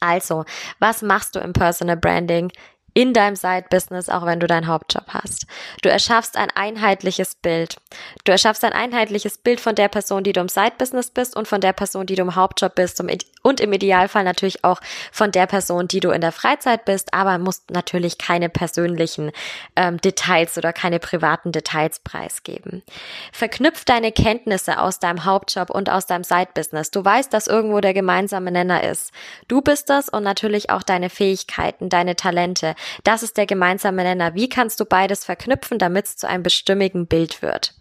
Also, 0.00 0.44
was 0.80 1.02
machst 1.02 1.34
du 1.34 1.40
im 1.40 1.52
Personal 1.52 1.96
Branding? 1.96 2.52
In 2.94 3.12
deinem 3.12 3.34
Side-Business, 3.34 4.08
auch 4.08 4.24
wenn 4.24 4.38
du 4.38 4.46
deinen 4.46 4.68
Hauptjob 4.68 5.04
hast. 5.08 5.46
Du 5.82 5.88
erschaffst 5.88 6.36
ein 6.36 6.48
einheitliches 6.54 7.34
Bild. 7.34 7.76
Du 8.24 8.30
erschaffst 8.30 8.64
ein 8.64 8.72
einheitliches 8.72 9.38
Bild 9.38 9.60
von 9.60 9.74
der 9.74 9.88
Person, 9.88 10.22
die 10.22 10.32
du 10.32 10.40
im 10.40 10.48
Side-Business 10.48 11.10
bist 11.10 11.36
und 11.36 11.48
von 11.48 11.60
der 11.60 11.72
Person, 11.72 12.06
die 12.06 12.14
du 12.14 12.22
im 12.22 12.36
Hauptjob 12.36 12.74
bist 12.76 13.02
und 13.42 13.60
im 13.60 13.72
Idealfall 13.72 14.22
natürlich 14.22 14.64
auch 14.64 14.80
von 15.10 15.32
der 15.32 15.46
Person, 15.46 15.88
die 15.88 15.98
du 15.98 16.10
in 16.10 16.20
der 16.20 16.30
Freizeit 16.32 16.84
bist, 16.84 17.12
aber 17.12 17.38
musst 17.38 17.70
natürlich 17.70 18.16
keine 18.16 18.48
persönlichen 18.48 19.32
ähm, 19.74 20.00
Details 20.00 20.56
oder 20.56 20.72
keine 20.72 21.00
privaten 21.00 21.50
Details 21.50 21.98
preisgeben. 21.98 22.84
Verknüpf 23.32 23.84
deine 23.84 24.12
Kenntnisse 24.12 24.78
aus 24.80 25.00
deinem 25.00 25.24
Hauptjob 25.24 25.70
und 25.70 25.90
aus 25.90 26.06
deinem 26.06 26.24
Side-Business. 26.24 26.92
Du 26.92 27.04
weißt, 27.04 27.32
dass 27.32 27.48
irgendwo 27.48 27.80
der 27.80 27.92
gemeinsame 27.92 28.52
Nenner 28.52 28.84
ist. 28.84 29.12
Du 29.48 29.62
bist 29.62 29.90
das 29.90 30.08
und 30.08 30.22
natürlich 30.22 30.70
auch 30.70 30.84
deine 30.84 31.10
Fähigkeiten, 31.10 31.88
deine 31.88 32.14
Talente. 32.14 32.76
Das 33.02 33.22
ist 33.22 33.36
der 33.36 33.46
gemeinsame 33.46 34.02
Nenner. 34.02 34.34
Wie 34.34 34.48
kannst 34.48 34.80
du 34.80 34.84
beides 34.84 35.24
verknüpfen, 35.24 35.78
damit 35.78 36.06
es 36.06 36.16
zu 36.16 36.28
einem 36.28 36.42
bestimmigen 36.42 37.06
Bild 37.06 37.42
wird? 37.42 37.74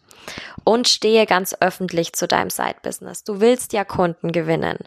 Und 0.63 0.87
stehe 0.87 1.25
ganz 1.25 1.53
öffentlich 1.59 2.13
zu 2.13 2.27
deinem 2.27 2.49
Side-Business. 2.49 3.25
Du 3.25 3.41
willst 3.41 3.73
ja 3.73 3.83
Kunden 3.83 4.31
gewinnen. 4.31 4.77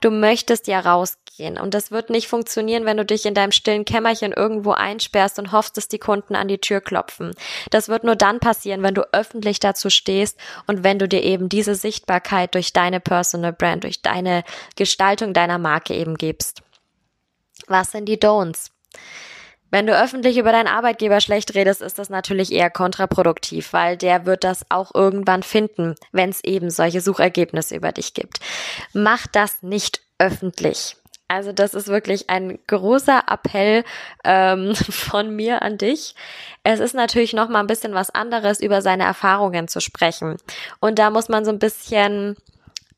Du 0.00 0.10
möchtest 0.10 0.68
ja 0.68 0.78
rausgehen. 0.78 1.58
Und 1.58 1.74
das 1.74 1.90
wird 1.90 2.10
nicht 2.10 2.28
funktionieren, 2.28 2.84
wenn 2.84 2.96
du 2.96 3.04
dich 3.04 3.26
in 3.26 3.34
deinem 3.34 3.50
stillen 3.50 3.84
Kämmerchen 3.84 4.32
irgendwo 4.32 4.70
einsperrst 4.70 5.40
und 5.40 5.50
hoffst, 5.50 5.76
dass 5.76 5.88
die 5.88 5.98
Kunden 5.98 6.36
an 6.36 6.46
die 6.46 6.58
Tür 6.58 6.80
klopfen. 6.80 7.34
Das 7.70 7.88
wird 7.88 8.04
nur 8.04 8.14
dann 8.14 8.38
passieren, 8.38 8.84
wenn 8.84 8.94
du 8.94 9.02
öffentlich 9.12 9.58
dazu 9.58 9.90
stehst 9.90 10.38
und 10.68 10.84
wenn 10.84 11.00
du 11.00 11.08
dir 11.08 11.24
eben 11.24 11.48
diese 11.48 11.74
Sichtbarkeit 11.74 12.54
durch 12.54 12.72
deine 12.72 13.00
Personal 13.00 13.52
Brand, 13.52 13.82
durch 13.82 14.02
deine 14.02 14.44
Gestaltung 14.76 15.34
deiner 15.34 15.58
Marke 15.58 15.94
eben 15.94 16.16
gibst. 16.16 16.62
Was 17.66 17.90
sind 17.90 18.06
die 18.06 18.18
Don'ts? 18.18 18.70
Wenn 19.74 19.88
du 19.88 20.00
öffentlich 20.00 20.38
über 20.38 20.52
deinen 20.52 20.68
Arbeitgeber 20.68 21.20
schlecht 21.20 21.56
redest, 21.56 21.82
ist 21.82 21.98
das 21.98 22.08
natürlich 22.08 22.52
eher 22.52 22.70
kontraproduktiv, 22.70 23.72
weil 23.72 23.96
der 23.96 24.24
wird 24.24 24.44
das 24.44 24.64
auch 24.68 24.94
irgendwann 24.94 25.42
finden, 25.42 25.96
wenn 26.12 26.30
es 26.30 26.44
eben 26.44 26.70
solche 26.70 27.00
Suchergebnisse 27.00 27.74
über 27.74 27.90
dich 27.90 28.14
gibt. 28.14 28.38
Mach 28.92 29.26
das 29.26 29.64
nicht 29.64 30.00
öffentlich. 30.20 30.96
Also 31.26 31.50
das 31.50 31.74
ist 31.74 31.88
wirklich 31.88 32.30
ein 32.30 32.60
großer 32.68 33.24
Appell 33.28 33.82
ähm, 34.22 34.76
von 34.90 35.34
mir 35.34 35.62
an 35.62 35.76
dich. 35.76 36.14
Es 36.62 36.78
ist 36.78 36.94
natürlich 36.94 37.32
noch 37.32 37.48
mal 37.48 37.58
ein 37.58 37.66
bisschen 37.66 37.94
was 37.94 38.10
anderes, 38.10 38.60
über 38.60 38.80
seine 38.80 39.02
Erfahrungen 39.02 39.66
zu 39.66 39.80
sprechen. 39.80 40.36
Und 40.78 41.00
da 41.00 41.10
muss 41.10 41.28
man 41.28 41.44
so 41.44 41.50
ein 41.50 41.58
bisschen 41.58 42.36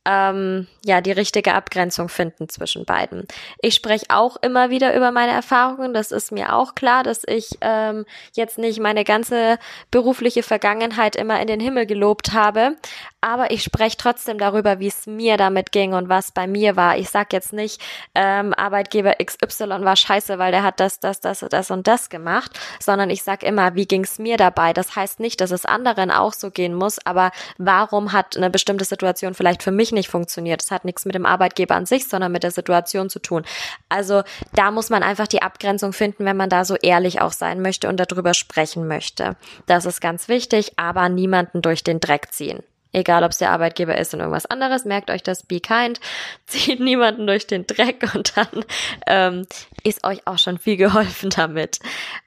ähm, 0.06 0.66
ja 0.84 1.00
die 1.00 1.12
richtige 1.12 1.54
Abgrenzung 1.54 2.08
finden 2.08 2.48
zwischen 2.48 2.84
beiden. 2.84 3.26
Ich 3.60 3.74
spreche 3.74 4.06
auch 4.08 4.36
immer 4.36 4.70
wieder 4.70 4.94
über 4.96 5.10
meine 5.10 5.32
Erfahrungen. 5.32 5.92
Das 5.92 6.12
ist 6.12 6.32
mir 6.32 6.54
auch 6.54 6.74
klar, 6.74 7.02
dass 7.02 7.22
ich 7.26 7.58
ähm, 7.60 8.06
jetzt 8.34 8.56
nicht 8.56 8.80
meine 8.80 9.04
ganze 9.04 9.58
berufliche 9.90 10.42
Vergangenheit 10.42 11.16
immer 11.16 11.40
in 11.40 11.48
den 11.48 11.60
Himmel 11.60 11.86
gelobt 11.86 12.32
habe, 12.32 12.76
aber 13.20 13.50
ich 13.50 13.64
spreche 13.64 13.96
trotzdem 13.96 14.38
darüber, 14.38 14.78
wie 14.78 14.86
es 14.86 15.06
mir 15.06 15.36
damit 15.36 15.72
ging 15.72 15.94
und 15.94 16.08
was 16.08 16.30
bei 16.30 16.46
mir 16.46 16.76
war. 16.76 16.96
Ich 16.96 17.10
sag 17.10 17.32
jetzt 17.32 17.52
nicht, 17.52 17.82
ähm, 18.14 18.54
Arbeitgeber 18.54 19.14
XY 19.22 19.84
war 19.84 19.96
scheiße, 19.96 20.38
weil 20.38 20.52
der 20.52 20.62
hat 20.62 20.78
das, 20.78 21.00
das, 21.00 21.20
das, 21.20 21.40
das 21.40 21.72
und 21.72 21.88
das 21.88 22.08
gemacht, 22.08 22.52
sondern 22.78 23.10
ich 23.10 23.24
sag 23.24 23.42
immer, 23.42 23.74
wie 23.74 23.86
ging's 23.86 24.20
mir 24.20 24.36
dabei. 24.36 24.72
Das 24.72 24.94
heißt 24.94 25.18
nicht, 25.18 25.40
dass 25.40 25.50
es 25.50 25.64
anderen 25.64 26.12
auch 26.12 26.32
so 26.32 26.52
gehen 26.52 26.74
muss, 26.74 27.04
aber 27.04 27.32
warum 27.58 28.12
hat 28.12 28.36
eine 28.36 28.50
bestimmte 28.50 28.84
Situation 28.84 29.34
vielleicht 29.34 29.64
für 29.64 29.72
mich 29.72 29.90
nicht 29.96 30.08
funktioniert? 30.08 30.62
Das 30.62 30.70
hat 30.70 30.84
nichts 30.84 31.04
mit 31.04 31.16
dem 31.16 31.26
Arbeitgeber 31.26 31.74
an 31.74 31.86
sich, 31.86 32.06
sondern 32.06 32.30
mit 32.30 32.44
der 32.44 32.52
Situation 32.52 33.10
zu 33.10 33.18
tun. 33.18 33.44
Also 33.88 34.22
da 34.54 34.70
muss 34.70 34.88
man 34.88 35.02
einfach 35.02 35.26
die 35.26 35.42
Abgrenzung 35.42 35.92
finden, 35.92 36.24
wenn 36.24 36.36
man 36.36 36.48
da 36.48 36.64
so 36.64 36.76
ehrlich 36.76 37.20
auch 37.20 37.32
sein 37.32 37.60
möchte 37.60 37.88
und 37.88 37.98
darüber 37.98 38.34
sprechen 38.34 38.86
möchte. 38.86 39.36
Das 39.66 39.84
ist 39.84 40.00
ganz 40.00 40.28
wichtig, 40.28 40.74
aber 40.76 41.08
niemanden 41.08 41.62
durch 41.62 41.82
den 41.82 41.98
Dreck 41.98 42.32
ziehen. 42.32 42.62
Egal, 42.96 43.24
ob 43.24 43.32
es 43.32 43.36
der 43.36 43.50
Arbeitgeber 43.50 43.98
ist 43.98 44.14
und 44.14 44.20
irgendwas 44.20 44.46
anderes, 44.46 44.86
merkt 44.86 45.10
euch 45.10 45.22
das, 45.22 45.42
be 45.42 45.60
kind, 45.60 46.00
zieht 46.46 46.80
niemanden 46.80 47.26
durch 47.26 47.46
den 47.46 47.66
Dreck 47.66 48.14
und 48.14 48.34
dann 48.38 48.64
ähm, 49.06 49.46
ist 49.84 50.02
euch 50.06 50.26
auch 50.26 50.38
schon 50.38 50.56
viel 50.56 50.78
geholfen 50.78 51.28
damit. 51.28 51.78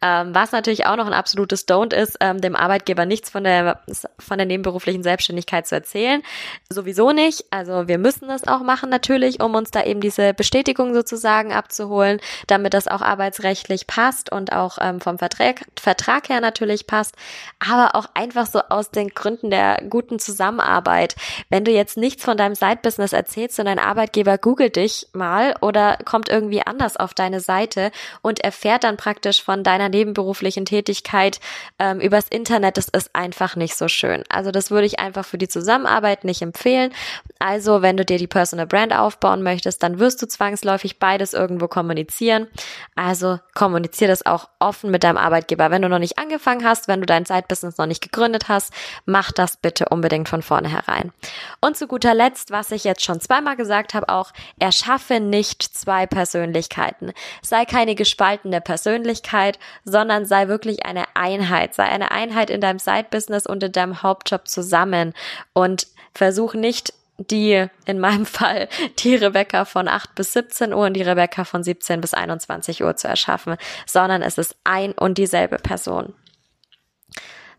Ähm, 0.03 0.36
was 0.36 0.51
natürlich 0.51 0.86
auch 0.86 0.95
noch 0.95 1.08
ein 1.08 1.13
absolutes 1.13 1.67
Don't 1.67 1.95
ist, 1.95 2.17
ähm, 2.19 2.39
dem 2.39 2.55
Arbeitgeber 2.55 3.08
nichts 3.08 3.32
von 3.32 3.45
der, 3.45 3.82
von 4.19 4.38
der 4.38 4.45
nebenberuflichen 4.45 5.01
Selbstständigkeit 5.01 5.65
zu 5.65 5.73
erzählen. 5.73 6.21
Sowieso 6.69 7.13
nicht. 7.13 7.45
Also 7.49 7.88
wir 7.88 7.97
müssen 7.97 8.27
das 8.27 8.47
auch 8.47 8.62
machen 8.62 8.91
natürlich, 8.91 9.41
um 9.41 9.55
uns 9.55 9.71
da 9.71 9.84
eben 9.84 10.01
diese 10.01 10.36
Bestätigung 10.36 10.93
sozusagen 10.93 11.51
abzuholen, 11.51 12.21
damit 12.45 12.75
das 12.75 12.88
auch 12.88 13.01
arbeitsrechtlich 13.01 13.88
passt 13.88 14.32
und 14.32 14.51
auch 14.51 14.77
ähm, 14.79 15.01
vom 15.01 15.17
Vertrag, 15.17 15.65
Vertrag 15.82 16.29
her 16.29 16.41
natürlich 16.41 16.86
passt, 16.86 17.15
aber 17.58 17.95
auch 17.95 18.05
einfach 18.13 18.45
so 18.45 18.62
aus 18.69 18.91
den 18.91 19.10
Gründen 19.10 19.49
der 19.49 19.82
guten 19.89 20.19
Zusammenarbeit. 20.19 20.58
Wenn 21.49 21.65
du 21.65 21.71
jetzt 21.71 21.97
nichts 21.97 22.23
von 22.23 22.37
deinem 22.37 22.55
Side-Business 22.55 23.13
erzählst 23.13 23.59
und 23.59 23.65
dein 23.65 23.79
Arbeitgeber 23.79 24.37
googelt 24.37 24.75
dich 24.75 25.07
mal 25.13 25.55
oder 25.61 25.97
kommt 26.05 26.29
irgendwie 26.29 26.65
anders 26.65 26.97
auf 26.97 27.13
deine 27.13 27.39
Seite 27.39 27.91
und 28.21 28.39
erfährt 28.43 28.83
dann 28.83 28.97
praktisch 28.97 29.43
von 29.43 29.63
deiner 29.63 29.89
nebenberuflichen 29.89 30.65
Tätigkeit 30.65 31.39
ähm, 31.79 31.99
übers 31.99 32.27
Internet. 32.29 32.77
Das 32.77 32.89
ist 32.89 33.15
einfach 33.15 33.55
nicht 33.55 33.75
so 33.75 33.87
schön. 33.87 34.23
Also 34.29 34.51
das 34.51 34.71
würde 34.71 34.87
ich 34.87 34.99
einfach 34.99 35.25
für 35.25 35.37
die 35.37 35.47
Zusammenarbeit 35.47 36.23
nicht 36.23 36.41
empfehlen. 36.41 36.93
Also 37.39 37.81
wenn 37.81 37.97
du 37.97 38.05
dir 38.05 38.17
die 38.17 38.27
Personal 38.27 38.67
Brand 38.67 38.93
aufbauen 38.93 39.43
möchtest, 39.43 39.81
dann 39.83 39.99
wirst 39.99 40.21
du 40.21 40.27
zwangsläufig 40.27 40.99
beides 40.99 41.33
irgendwo 41.33 41.67
kommunizieren. 41.67 42.47
Also 42.95 43.39
kommuniziere 43.53 44.09
das 44.09 44.25
auch 44.25 44.49
offen 44.59 44.91
mit 44.91 45.03
deinem 45.03 45.17
Arbeitgeber. 45.17 45.71
Wenn 45.71 45.81
du 45.81 45.89
noch 45.89 45.99
nicht 45.99 46.17
angefangen 46.17 46.65
hast, 46.65 46.87
wenn 46.87 46.99
du 46.99 47.05
dein 47.05 47.25
Side-Business 47.25 47.77
noch 47.77 47.85
nicht 47.85 48.01
gegründet 48.01 48.49
hast, 48.49 48.73
mach 49.05 49.31
das 49.31 49.57
bitte 49.57 49.85
unbedingt 49.89 50.29
von 50.29 50.41
vornherein. 50.49 51.12
Und 51.62 51.77
zu 51.77 51.88
guter 51.88 52.13
Letzt, 52.13 52.51
was 52.51 52.71
ich 52.71 52.83
jetzt 52.83 53.03
schon 53.03 53.21
zweimal 53.21 53.55
gesagt 53.55 53.93
habe, 53.93 54.09
auch 54.09 54.31
erschaffe 54.57 55.19
nicht 55.19 55.63
zwei 55.63 56.07
Persönlichkeiten 56.07 57.13
sei 57.41 57.65
keine 57.65 57.95
gespaltene 57.95 58.62
Persönlichkeit, 58.62 59.59
sondern 59.85 60.25
sei 60.25 60.47
wirklich 60.47 60.85
eine 60.85 61.03
Einheit, 61.15 61.73
sei 61.75 61.85
eine 61.85 62.12
Einheit 62.12 62.49
in 62.49 62.62
deinem 62.62 62.79
Side-Business 62.79 63.45
und 63.45 63.63
in 63.63 63.71
deinem 63.71 64.01
Hauptjob 64.03 64.47
zusammen 64.47 65.13
und 65.53 65.88
versuch 66.13 66.53
nicht 66.53 66.93
die, 67.17 67.67
in 67.85 67.99
meinem 67.99 68.25
Fall, 68.38 68.69
die 68.99 69.15
Rebecca 69.15 69.65
von 69.65 69.88
8 69.88 70.15
bis 70.15 70.33
17 70.33 70.73
Uhr 70.73 70.85
und 70.85 70.93
die 70.93 71.01
Rebecca 71.01 71.43
von 71.43 71.63
17 71.63 72.01
bis 72.01 72.13
21 72.13 72.83
Uhr 72.83 72.95
zu 72.95 73.07
erschaffen, 73.07 73.57
sondern 73.85 74.21
es 74.21 74.38
ist 74.38 74.55
ein 74.63 74.93
und 74.93 75.17
dieselbe 75.17 75.57
Person. 75.57 76.13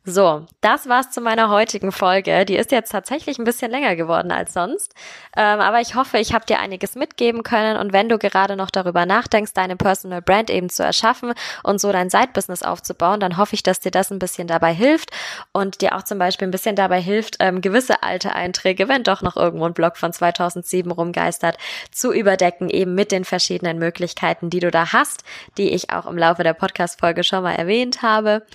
So, 0.07 0.47
das 0.63 0.89
war's 0.89 1.11
zu 1.11 1.21
meiner 1.21 1.51
heutigen 1.51 1.93
Folge. 1.93 2.47
Die 2.47 2.57
ist 2.57 2.73
jetzt 2.73 2.91
tatsächlich 2.91 3.39
ein 3.39 3.45
bisschen 3.45 3.71
länger 3.71 3.97
geworden 3.97 4.33
als 4.33 4.55
sonst. 4.55 4.95
Ähm, 5.37 5.61
aber 5.61 5.83
ich 5.83 5.95
hoffe, 5.95 6.17
ich 6.17 6.33
habe 6.33 6.47
dir 6.47 6.59
einiges 6.59 6.95
mitgeben 6.95 7.43
können. 7.43 7.77
Und 7.77 7.93
wenn 7.93 8.09
du 8.09 8.17
gerade 8.17 8.57
noch 8.57 8.71
darüber 8.71 9.05
nachdenkst, 9.05 9.53
deine 9.53 9.77
Personal 9.77 10.23
Brand 10.23 10.49
eben 10.49 10.71
zu 10.71 10.83
erschaffen 10.83 11.35
und 11.65 11.83
so 11.83 11.93
dein 11.93 12.09
Side-Business 12.09 12.63
aufzubauen, 12.63 13.21
dann 13.21 13.37
hoffe 13.37 13.55
ich, 13.55 13.63
dass 13.63 13.79
dir 13.79 13.91
das 13.91 14.11
ein 14.11 14.19
bisschen 14.19 14.49
dabei 14.49 14.73
hilft 14.73 15.11
und 15.53 15.83
dir 15.83 15.95
auch 15.95 16.03
zum 16.03 16.19
Beispiel 16.19 16.49
ein 16.49 16.51
bisschen 16.51 16.77
dabei 16.77 17.03
hilft, 17.03 17.37
ähm, 17.41 17.61
gewisse 17.61 18.03
alte 18.03 18.35
Einträge, 18.35 18.89
wenn 18.89 19.03
doch 19.03 19.21
noch 19.21 19.37
irgendwo 19.37 19.67
ein 19.67 19.75
Blog 19.75 19.99
von 19.99 20.15
2007 20.15 20.91
rumgeistert, 20.91 21.59
zu 21.93 22.11
überdecken, 22.11 22.71
eben 22.71 22.95
mit 22.95 23.13
den 23.13 23.27
verschiedenen 23.27 23.79
Möglichkeiten, 23.79 24.49
die 24.49 24.61
du 24.61 24.71
da 24.71 24.95
hast, 24.95 25.25
die 25.59 25.71
ich 25.73 25.91
auch 25.91 26.07
im 26.07 26.17
Laufe 26.17 26.43
der 26.43 26.55
Podcast-Folge 26.55 27.23
schon 27.23 27.43
mal 27.43 27.55
erwähnt 27.55 28.01
habe. 28.01 28.47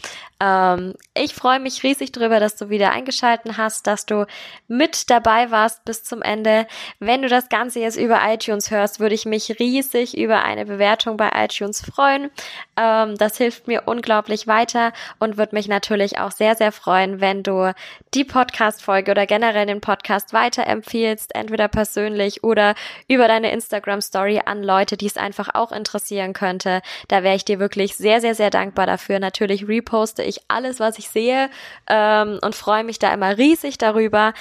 Ähm, 0.41 0.95
ich 1.13 1.34
freue 1.34 1.60
mich 1.60 1.84
riesig 1.84 2.12
drüber, 2.12 2.39
dass 2.39 2.58
du 2.58 2.69
wieder 2.69 2.91
eingeschalten 2.91 3.58
hast, 3.58 3.88
dass 3.88 4.06
du 4.06 4.26
mit 4.67 5.10
dabei 5.10 5.50
warst 5.50 5.86
bis 5.86 6.04
zum 6.04 6.21
Ende. 6.21 6.67
Wenn 7.00 7.21
du 7.21 7.30
das 7.30 7.48
Ganze 7.48 7.80
jetzt 7.80 7.95
über 7.95 8.19
iTunes 8.26 8.69
hörst, 8.69 9.00
würde 9.00 9.15
ich 9.15 9.26
mich 9.26 9.60
riesig 9.60 10.17
über 10.17 10.43
eine 10.43 10.65
Bewertung 10.65 11.15
bei 11.15 11.30
iTunes 11.34 11.82
freuen. 11.82 12.32
Ähm, 12.76 13.17
das 13.17 13.38
hilft 13.38 13.67
mir 13.67 13.84
unglaublich 13.86 14.45
weiter 14.45 14.91
und 15.19 15.38
würde 15.38 15.56
mich 15.56 15.69
natürlich 15.69 16.19
auch 16.19 16.32
sehr, 16.32 16.56
sehr 16.56 16.74
freuen, 16.74 17.21
wenn 17.21 17.41
du 17.41 17.74
die 18.13 18.26
Podcast-Folge 18.26 19.12
oder 19.12 19.26
generell 19.26 19.65
den 19.65 19.82
Podcast 19.82 20.34
weiterempfiehlst, 20.34 21.34
entweder 21.34 21.69
persönlich 21.69 22.43
oder 22.43 22.76
über 23.08 23.30
deine 23.30 23.52
Instagram-Story 23.52 24.41
an 24.45 24.63
Leute, 24.63 24.98
die 24.98 25.08
es 25.08 25.17
einfach 25.17 25.50
auch 25.54 25.71
interessieren 25.71 26.34
könnte. 26.34 26.82
Da 27.08 27.24
wäre 27.24 27.36
ich 27.36 27.45
dir 27.45 27.60
wirklich 27.60 27.95
sehr, 27.95 28.19
sehr, 28.19 28.36
sehr 28.36 28.50
dankbar 28.50 28.86
dafür. 28.86 29.19
Natürlich 29.19 29.67
reposte 29.67 30.25
ich 30.26 30.42
alles, 30.48 30.80
was 30.80 31.00
ich 31.00 31.10
sehe 31.10 31.50
ähm, 31.88 32.40
und 32.42 32.56
freue 32.56 32.84
mich 32.84 33.00
da 33.00 33.14
immer 33.14 33.38
riesig 33.38 33.78
darüber 33.78 34.34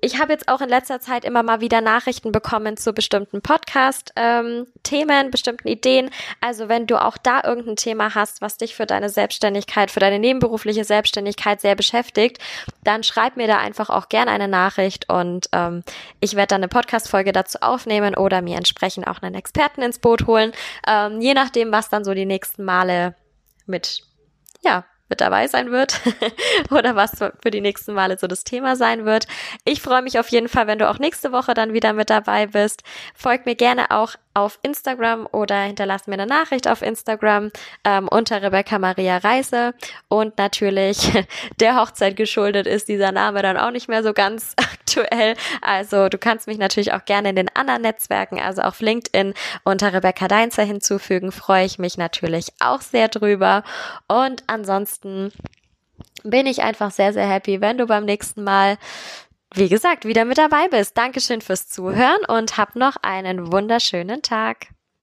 ich 0.00 0.20
habe 0.20 0.32
jetzt 0.32 0.48
auch 0.48 0.60
in 0.60 0.68
letzter 0.68 1.00
Zeit 1.00 1.24
immer 1.24 1.42
mal 1.42 1.60
wieder 1.60 1.80
Nachrichten 1.80 2.30
bekommen 2.32 2.76
zu 2.76 2.92
bestimmten 2.92 3.40
Podcast-Themen, 3.40 4.66
ähm, 5.24 5.30
bestimmten 5.30 5.68
Ideen. 5.68 6.10
Also 6.40 6.68
wenn 6.68 6.86
du 6.86 7.02
auch 7.02 7.16
da 7.16 7.42
irgendein 7.44 7.76
Thema 7.76 8.14
hast, 8.14 8.40
was 8.40 8.58
dich 8.58 8.74
für 8.76 8.86
deine 8.86 9.08
Selbstständigkeit, 9.08 9.90
für 9.90 10.00
deine 10.00 10.18
nebenberufliche 10.18 10.84
Selbstständigkeit 10.84 11.60
sehr 11.60 11.74
beschäftigt, 11.74 12.38
dann 12.84 13.02
schreib 13.02 13.36
mir 13.36 13.48
da 13.48 13.58
einfach 13.58 13.90
auch 13.90 14.08
gerne 14.08 14.30
eine 14.30 14.48
Nachricht 14.48 15.08
und 15.08 15.48
ähm, 15.52 15.82
ich 16.20 16.36
werde 16.36 16.48
dann 16.48 16.60
eine 16.60 16.68
Podcast-Folge 16.68 17.32
dazu 17.32 17.58
aufnehmen 17.60 18.14
oder 18.14 18.40
mir 18.40 18.56
entsprechend 18.56 19.06
auch 19.06 19.22
einen 19.22 19.34
Experten 19.34 19.82
ins 19.82 19.98
Boot 19.98 20.26
holen, 20.26 20.52
ähm, 20.86 21.20
je 21.20 21.34
nachdem, 21.34 21.72
was 21.72 21.88
dann 21.88 22.04
so 22.04 22.14
die 22.14 22.26
nächsten 22.26 22.64
Male 22.64 23.14
mit 23.66 24.02
ja, 24.62 24.84
mit 25.08 25.20
dabei 25.20 25.48
sein 25.48 25.70
wird 25.70 26.00
oder 26.70 26.96
was 26.96 27.12
für 27.18 27.50
die 27.50 27.60
nächsten 27.60 27.94
Male 27.94 28.18
so 28.18 28.26
das 28.26 28.44
Thema 28.44 28.76
sein 28.76 29.04
wird. 29.04 29.26
Ich 29.64 29.80
freue 29.80 30.02
mich 30.02 30.18
auf 30.18 30.28
jeden 30.28 30.48
Fall, 30.48 30.66
wenn 30.66 30.78
du 30.78 30.88
auch 30.88 30.98
nächste 30.98 31.32
Woche 31.32 31.54
dann 31.54 31.72
wieder 31.72 31.92
mit 31.92 32.10
dabei 32.10 32.46
bist. 32.46 32.82
Folg 33.14 33.46
mir 33.46 33.54
gerne 33.54 33.90
auch 33.90 34.14
auf 34.38 34.58
Instagram 34.62 35.28
oder 35.32 35.62
hinterlass 35.62 36.06
mir 36.06 36.14
eine 36.14 36.26
Nachricht 36.26 36.68
auf 36.68 36.80
Instagram 36.80 37.50
ähm, 37.84 38.08
unter 38.08 38.40
Rebecca 38.40 38.78
Maria 38.78 39.18
Reise. 39.18 39.74
Und 40.06 40.38
natürlich 40.38 41.12
der 41.60 41.76
Hochzeit 41.76 42.16
geschuldet 42.16 42.66
ist 42.66 42.88
dieser 42.88 43.10
Name 43.10 43.42
dann 43.42 43.56
auch 43.56 43.72
nicht 43.72 43.88
mehr 43.88 44.02
so 44.02 44.12
ganz 44.12 44.54
aktuell. 44.56 45.34
Also 45.60 46.08
du 46.08 46.18
kannst 46.18 46.46
mich 46.46 46.58
natürlich 46.58 46.92
auch 46.92 47.04
gerne 47.04 47.30
in 47.30 47.36
den 47.36 47.48
anderen 47.54 47.82
Netzwerken, 47.82 48.40
also 48.40 48.62
auf 48.62 48.80
LinkedIn 48.80 49.34
unter 49.64 49.92
Rebecca 49.92 50.28
Deinzer 50.28 50.62
hinzufügen. 50.62 51.32
Freue 51.32 51.64
ich 51.64 51.78
mich 51.78 51.98
natürlich 51.98 52.52
auch 52.60 52.80
sehr 52.80 53.08
drüber. 53.08 53.64
Und 54.06 54.44
ansonsten 54.46 55.32
bin 56.22 56.46
ich 56.46 56.62
einfach 56.62 56.92
sehr, 56.92 57.12
sehr 57.12 57.28
happy, 57.28 57.60
wenn 57.60 57.78
du 57.78 57.86
beim 57.86 58.04
nächsten 58.04 58.44
Mal 58.44 58.78
wie 59.54 59.68
gesagt, 59.68 60.04
wieder 60.04 60.24
mit 60.24 60.38
dabei 60.38 60.68
bist. 60.68 60.96
Dankeschön 60.96 61.40
fürs 61.40 61.68
Zuhören 61.68 62.24
und 62.28 62.56
hab 62.58 62.76
noch 62.76 62.96
einen 63.02 63.52
wunderschönen 63.52 64.22
Tag. 64.22 64.68